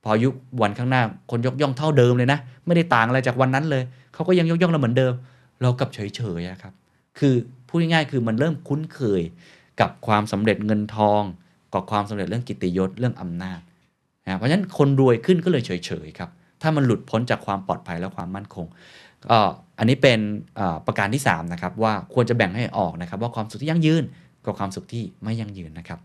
[0.04, 0.30] พออายุ
[0.62, 5.14] วันข้างหน้าคนยกย่องเท่าเดิมเลยนะ ไม่ได้ต่างอะไรจากวันนั้นเลยเขาก็ยังยกย่องเราเหมือนเดิม
[5.62, 6.74] เรากับเฉยๆอะครับ
[7.20, 7.36] คือ
[7.68, 9.22] พูดง่ายๆคือมันเริ่มคุ้นเคย
[9.82, 11.22] กับความสำเร็จเงินทอง
[11.74, 13.60] กับความสำเร็จเรื่องกิตติยศเรื่องอำนาจ
[14.26, 15.72] นะเพราะฉะนั้นคนรวยขึ้นก็เลยเฉ
[16.06, 16.30] ยๆครับ
[16.62, 18.66] ถ้ามันหลุดพ้นจากความปลอดภัยและความมั่นคง
[19.26, 19.38] ก็
[19.80, 20.20] อันนี้เป็น
[20.86, 24.04] ประการที่3นะครับว่าควรจะแบ่งให้ออกนะครับ ว่าความสุขที่ยั่งยืน
[24.46, 26.00] กับความสุขที่ไม่ยั่งยืนนะครับ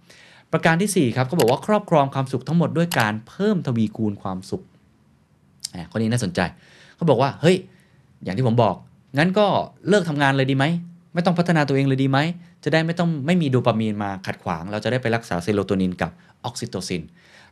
[0.52, 4.62] ประการที่4ครับก็บอกว่าครอบครองความสุขทั้งหมดด้วยการเพิ่มทวีคูณความสุข
[5.74, 6.40] อ่าข้อนี้น่าสนใจ
[6.96, 7.56] เขาบอกว่าเฮ้ย
[8.24, 8.74] อย่างที่ผมบอก
[9.18, 9.46] งั้นก็
[9.88, 10.64] เลิกทำงานเลยดีไหม
[11.14, 12.18] ไม่ต้องพัฒนาตัวเองเลยดีไหม
[12.64, 16.10] จะได้ไม่ต้องไม่มีโดปามีนมาขัดขวาง เราจะได้ไปรักษาเซโรโทนินกับ
[16.44, 17.02] ออกซิโตซิน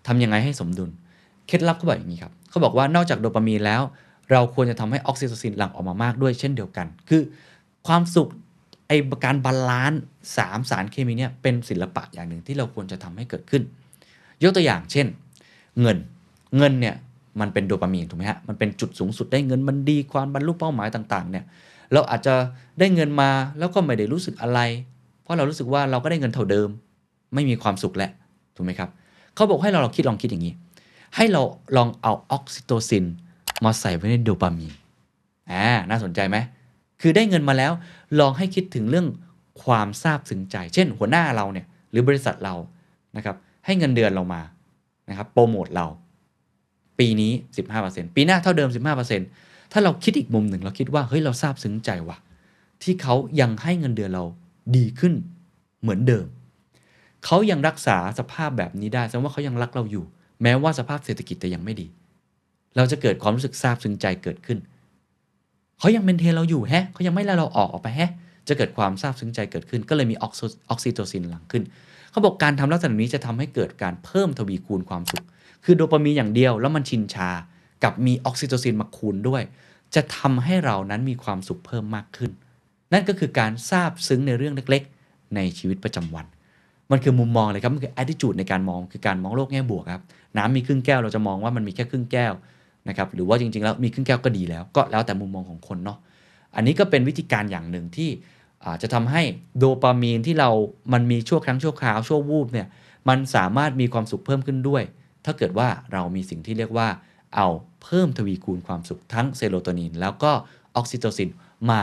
[0.06, 0.90] ทำยังไงให้สมดุล
[1.46, 3.82] เคล็ดลับเขาบอกอย่างนี้ครับเขาบอกว่านอกจากโดปามีนแล้ว
[4.32, 7.22] เราควรจะทำให้ออกซิโตซินหลั่งออกมามากด้วยเช่นเดียวกัน คือ
[7.86, 8.28] ความสุข
[8.88, 8.92] ไอ
[9.24, 10.00] การ balance
[10.36, 13.62] สามสารเคมีเนี่ยเป็นศิลปะอย่างหนึ่งที่เราควรจะทำให้เกิดขึ้น
[14.42, 15.06] ยกตัวอย่างเช่น
[15.80, 15.96] เงิน
[16.56, 16.94] เงินเนี่ย
[17.40, 21.44] มันเป็นโดปามีนถูกไหมฮะมันเป็นจุดสูงสุดได้เงินมันดีความบรรลุเป้าหมายต่างๆเนี่ย
[21.92, 22.34] เราอาจจะ
[22.78, 24.60] ได้เงินมาแล้วก็ไม่ได้รู้สึกอะไร
[25.22, 26.68] เพราะเรารู้สึกว่าเราก็ได้เงินเท่าเดิม
[27.34, 28.10] ไม่มีความสุขแล้ว
[28.56, 28.90] ถูกไหมครับ
[29.36, 30.54] เขาบอกให้เราลองคิดลองคิดอย่างนี้
[31.16, 31.42] ให้เรา
[31.76, 33.04] ลองเอาออกซิโตซิน
[33.64, 34.72] มาใส่ไว้ในโดปามีน
[35.50, 36.36] อ่าน่าสนใจไหม
[37.00, 37.72] คือได้เงินมาแล้ว
[38.20, 39.06] ลองให้คิดถึงเรื่อง
[39.62, 42.54] ความซาบซึ้งใจ เช่น หัวหน้าเราเนี่ยหรือบริษัทเรา
[43.16, 44.42] นะครับให้เงินเดือนเรามา
[45.08, 45.86] นะครับโปรโมทเรา
[46.98, 47.32] ปีนี้
[47.74, 48.70] 15%ปีหน้าเท่าเดิม
[49.20, 52.18] 15%ถ้าเราคิดอีกมุมหนึ่งเราคิดว่าเฮ้ยเราซาบซึ้งใจว่ะ
[52.82, 54.24] ที่เขายังให้เงินเดือนเรา
[54.76, 55.14] ดีขึ้น
[55.80, 56.26] เหมือนเดิม
[57.26, 60.04] เขายังรักษาสภาพแบบนี้ได้แสดงว่าเขายังรักเราอยู่
[60.42, 61.86] แม้ว่าสภาพเศรษฐกิจจะยังไม่ดี
[62.76, 64.58] เราจะเกิดความรู้สึกซาบซึ้งใจเกิดขึ้น
[65.78, 68.10] เขายังเมนเทนเราอยู่แฮะเขายังไม่ไล่เราออกออกไปแฮะ
[68.48, 71.62] จะเกิดความซาบซึ้งใจเกิดขึ้น ก็เลยมีออกซิโตซินหลั่งขึ้น
[72.10, 75.24] เขาบอกการทำลักษณะนี้จะทำให้เกิดการเพิ่มทวีคูณความสุข
[75.64, 77.30] คือโดปามีนอย่างเดียวแล้วมันชินชา
[77.84, 79.42] กับมีออกซิโตซินมาคูณด้วย
[79.94, 82.30] จะทำให้เรานั้นมีความสุขเพิ่มมากขึ้น
[82.92, 86.26] นั่นก็คือการซาบซึ้งในเรื่องเล็ก ๆ ในชีวิตประจำวัน
[86.90, 90.02] มันคือมุมมองเลยครับ มันคือ attitude ในการมองคือการมองโลกแง่บวกครับ
[90.36, 92.32] น้ำมีครึ่งแก้วเราจะมองว่ามันมีแค่ครึ่งแก้ว
[92.88, 95.98] นะครับหรือว่าจริงๆแล้วมีครึ่งแก้วก็ดีแล้ว ก็แล้วแต่มุมมองของคนเนาะ
[96.56, 98.10] อันนี้ก็เป็นวิธีการอย่างหนึ่งที่
[98.82, 99.22] จะทำให้
[99.58, 100.50] โดปามีนที่เรา
[100.92, 102.66] มันมีชั่วครั้งชั่วคราวชั่ววูบเนี่ย
[103.08, 104.82] มันสามารถมีความสุขเพิ่มขึ้นด้วย
[105.24, 106.88] ถ้าเกิดว่าเรามีสิ่งที่เรียกว่า
[107.34, 107.46] เอา
[107.82, 110.32] เพิ่มทวีคูณความสุขทั้งเซโรโทนิน แล้วก็
[110.76, 111.30] ออกซิโตซิน
[111.70, 111.80] มา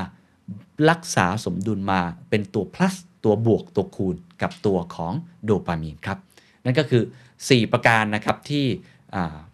[0.89, 5.14] รักษาสมดุลมาเป็นตัว plus ตัวบวกตัวคูณ กับตัวของ
[5.46, 6.18] โดปามีนครับ
[6.66, 7.04] นั่นก็คือ
[7.38, 8.66] 4 ประการนะครับที่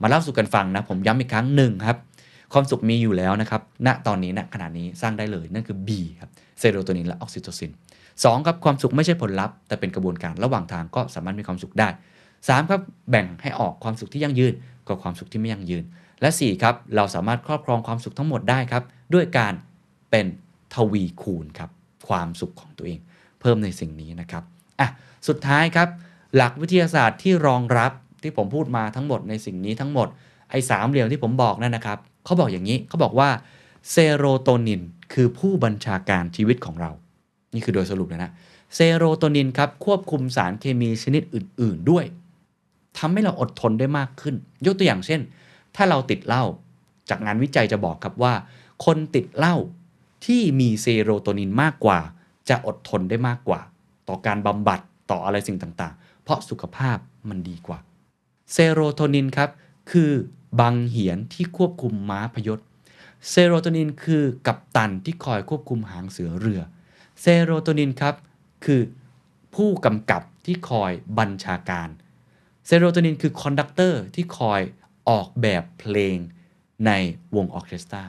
[0.02, 1.98] มาเล่าสู่กันฟังนะ ผมย้ำอีกครั้งหนึ่งครับ
[2.54, 6.30] ความสุขมีอยู่แล้วนะครับณตอนนี้ณขณะนี้สร้างได้เลยนั่นคือ B ครับ
[6.60, 7.72] เซโรโทนินและออกซิโตซิน
[8.10, 11.90] 2 ครับ ความสุขไม่ใช่ผลลัพธ์แต่เป็นกระบวนการระหว่างทางก็สามารถมีความสุขได้
[12.30, 14.54] 3 ครับแบ่งให้ออกความสุขที่ยั่งยืน
[14.88, 15.84] กับความสุขที่ไม่ยั่งยืน
[16.22, 18.84] และ 4 ครับ เราสามารถครอบครองความสุขทั้งหมดได้ครับ
[19.14, 19.54] ด้วยการ
[20.12, 20.28] เป็น
[20.74, 21.70] ทวีคูณครับ
[22.08, 23.00] ความสุขของตัวเอง
[23.42, 24.44] เพิ่มในสิ่งนี้นะครับ
[24.80, 24.88] อะ
[25.28, 25.88] สุดท้ายครับ
[26.36, 27.92] หลักวิทยาศาสตร์ที่รองรับ
[28.24, 30.08] ที่ผมพูดมาทั้งหมดในสิ่งนี้ทั้งหมด
[30.50, 33.30] ไอ้สามเหลี่ยมที่ผมบอกนั่นนะครับเขาบอกอย่างนี้เขาบอกว่า
[33.90, 34.82] เซโรโทนิน
[35.14, 36.92] คือผู้บัญชาการชีวิตของเรา
[37.54, 38.32] นี่คือโดยสรุปเลยนะ
[38.76, 42.06] เซโรโทนินครับควบคุมสารเคมีชนิดอื่น ๆด้วย
[42.98, 45.22] ทำให้เราอดทนได้มากขึ้น ยกตัวอย่างเช่น
[45.76, 46.44] ถ้าเราติดเหล้า
[47.10, 48.34] จากงานวิจัยจะบอกครับว่า
[48.86, 49.56] คนติดเหล้า
[50.26, 52.00] ที่มีเซโรโทนินมากกว่า
[52.50, 53.60] จะอดทนได้มากกว่า
[54.10, 54.80] ต่อการบำบัด
[55.12, 56.98] ต่ออะไรสิ่งต่างๆ เพราะสุขภาพ
[57.30, 57.80] มันดีกว่า
[58.52, 59.50] เซโรโทนินครับ
[59.92, 60.12] คือ
[60.60, 62.60] บังเหียนที่ควบคุมม้าพยศ
[63.30, 66.62] เซโรโทนินคือกัปตันที่คอยควบคุมหางเสือเรือ
[67.22, 68.16] เซโรโทนินครับ
[68.66, 68.82] คือ
[69.56, 71.90] ผู้กำกับที่คอยบัญชาการ
[72.66, 74.62] เซโรโทนินคือ conductor ที่คอย
[75.10, 76.18] ออกแบบเพลง
[76.86, 76.92] ใน
[77.36, 78.04] วงออเคสตรา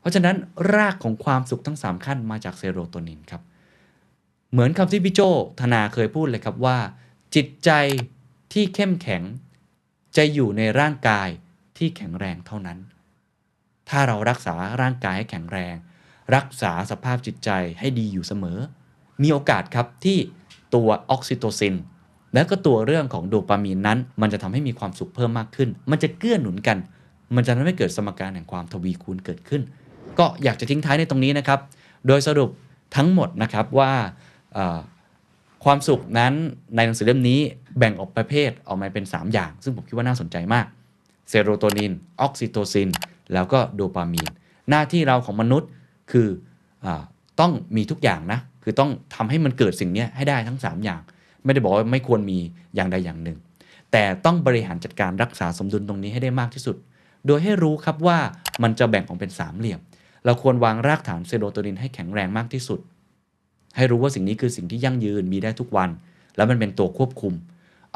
[0.00, 0.36] เพราะฉะนั้น
[0.74, 3.42] รากของความสุขทั้ง 3 ขั้นมาจากเซโรโทนินครับ
[4.54, 5.20] เหมือนคำที่พี่โจ้
[5.60, 6.78] ธนาเคยพูดเลยครับว่า
[7.34, 7.70] จิตใจ
[8.52, 9.22] ที่เข้มแข็ง
[10.16, 11.28] จะอยู่ในร่างกาย
[11.78, 12.78] ที่แข็งแรงเท่านั้น
[13.88, 15.74] ถ้าเรารักษาร่างกายให้แข็งแรง
[16.34, 18.58] รักษาสภาพจิตใจให้ดีอยู่เสมอ
[19.22, 20.18] มีโอกาสครับที่
[20.74, 21.74] ตัวออกซิโตซิน
[22.34, 26.78] และก็ตัวเรื่องของโดปามีนนั้น มันจะทำให้มีความสุขเพิ่มมากขึ้น มันจะเกื้อหนุนกัน
[27.34, 29.62] มันจะทำให้เกิดสมการแห่งความทวีคูณเกิดขึ้น
[30.18, 31.60] ก็อยากจะทิ้งท้ายในตรงนี้นะครับ
[32.06, 32.50] โดยสรุป
[32.96, 33.92] ทั้งหมดนะครับว่า
[35.64, 36.32] ความสุขนั้น
[36.76, 37.40] ในหนังสือเล่มนี้
[37.78, 40.66] แบ่งออกประเภทออกมาเป็น 3 อย่าง ซึ่งผมคิดว่าน่าสนใจมาก
[41.28, 42.88] เซโรโทนิน ออกซิโตซิน
[43.32, 44.30] แล้วก็โดปามีน
[44.70, 45.68] หน้าที่เราของมนุษย์
[46.10, 46.28] คือ
[46.84, 46.86] อ
[47.40, 51.00] ต้องมีทุกอย่างนะ คือต้องทำให้มันเกิดสิ่งนี้ให้ได้ทั้ง 3 อย่าง
[51.44, 52.38] ไม่ได้บอกว่าไม่ควรมี
[52.74, 53.38] อย่างใดอย่างหนึ่ง
[53.92, 56.76] แต่ต้องบริหารจัดการรักษาสมดุลตรงนี้ให้ได้มากที่สุด
[57.26, 58.18] โดยให้รู้ครับว่า
[58.62, 59.80] มันจะแบ่งออกเป็นสามเหลี่ยม
[60.24, 62.80] เราควรวางรากฐานเซโรโทนินให้แข็งแรงมากที่สุด
[63.76, 65.90] ให้รู้ว่าสิ่งนี้คือสิ่งที่ยั่งยืนมีได้ทุกวัน
[66.36, 67.32] แล้วมันเป็นตัวควบคุม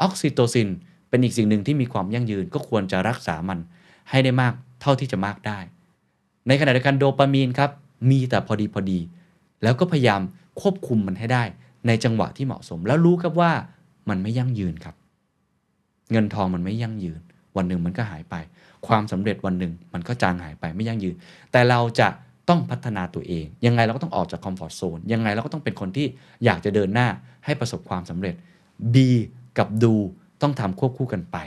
[0.01, 0.69] ออกซิโตซิน
[1.09, 3.59] เป็นอีกสิ่งหนึ่งที่มีความยั่งยืนก็ควรจะรักษามัน
[4.09, 5.59] ให้ได้มากเท่าที่จะมากได้
[6.47, 7.71] ในขณะเดียวกันโดปามีนครับ
[8.09, 8.99] มีแต่พอดีพอดี
[9.63, 10.21] แล้วก็พยายาม
[10.61, 11.43] ควบคุมมันให้ได้
[11.87, 13.51] ในจังหวะที่เหมาะสม แล้วรู้ครับว่า
[14.09, 14.95] มันไม่ยั่งยืนครับ
[16.11, 17.19] เงินทองมันไม่ยั่งยืน
[17.55, 18.35] วันหนึ่งมันก็หายไป
[18.87, 21.15] ความสำเร็จวันหนึ่งมันก็จางหายไปไม่ยั่งยืน
[21.51, 22.07] แต่เราจะ
[22.49, 26.07] ต้องพัฒนาตัวเอง ยังไงเราก็ต้องออกจากคอมฟอร์ทโซนยังไงเราก็ต้องเป็นคนที่
[26.45, 27.07] อยากจะเดินหน้า
[27.45, 28.35] ให้ประสบความสำเร็จ
[28.93, 28.95] B
[29.57, 29.95] กับดู
[30.41, 31.37] ต้องทำควบคู่กันไป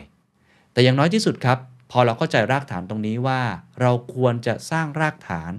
[0.73, 1.59] แต่อย่างน้อยที่สุดครับ
[1.91, 3.41] พอเราเข้าใจรากฐานตรงนี้ว่า
[3.81, 5.53] เราควรจะสร้างรากฐาน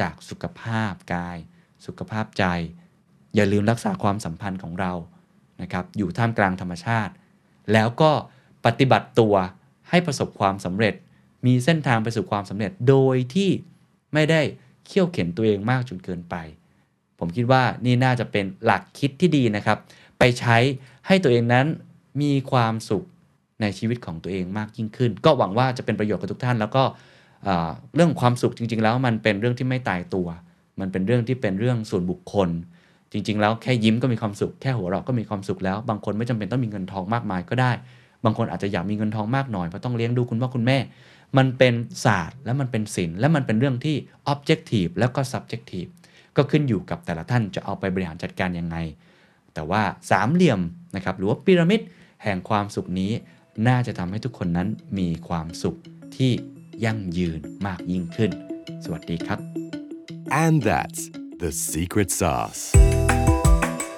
[0.00, 1.38] จากสุขภาพกาย
[1.86, 2.44] สุขภาพใจ
[3.34, 4.92] อย่าลืมรักษาความสัมพันธ์ของเรา
[5.62, 7.12] นะครับอยู่ท่ามกลางธรรมชาติ
[7.72, 8.12] แล้วก็
[8.64, 9.34] ปฏิบัติตัว
[9.90, 10.94] ให้ประสบความสำเร็จ
[11.46, 13.50] มีเส้นทางไปสู่ความสำเร็จโดยที่
[14.14, 14.42] ไม่ได้
[14.86, 16.36] เขี่ยวเข็นตัวเองมากจนเกินไป
[17.18, 19.78] ผมคิดว่านี่น่าจะเป็นหลักคิดที่ดีนะครับ
[20.18, 20.56] ไปใช้
[21.06, 21.66] ให้ตัวเองนั้น
[22.22, 23.04] มีความสุข
[23.60, 26.82] ในชีวิตของตัวเองมากยิ่งขึ้น ก็หวังว่าจะเป็นประโยชน์กับทุกท่าน แล้วก็
[27.44, 30.26] เอ่อเรื่องความสุขจริง ๆ แล้วมันเป็นเรื่องที่ไม่ตายตัว
[30.80, 32.48] มันเป็นเรื่องที่เป็นเรื่องส่วนบุคคล
[33.12, 37.72] จริง ๆ แล้วแค่ยิ้มก็มีความสุขแค่หัวเราะก็มีความสุขแล้ว บางคนไม่จำเป็นต้องมีเงินทองมากมายก็ได้
[38.24, 40.78] บางคนอาจจะอยากมีเงินทองมากหน่อยเพราะต้องเลี้ยงดูคุณพ่อคุณแม่
[41.38, 41.74] มันเป็น
[42.04, 43.96] ศาสตร์และมันเป็นศิลป์และมันเป็นเรื่องที่
[44.32, 45.90] objective แล้วก็ subjective
[46.36, 48.76] ก็ขึ้นอยู่กับแต่ละท่านจะเอาไปบริหารจัดการยังไง
[49.54, 50.60] แต่ว่าสามเหลี่ยม
[50.96, 51.80] นะครับหรือว่าพีระมิด
[52.22, 53.12] แห่งความสุขนี้
[53.68, 54.68] น่าจะทำให้ทุกคนนั้น
[54.98, 55.76] มีความสุข
[56.16, 56.32] ที่
[56.84, 58.30] ยั่งยืนมากยิ่งขึ้น
[58.84, 59.38] สวัสดีครับ
[60.44, 61.02] And that's
[61.42, 62.62] the secret sauce.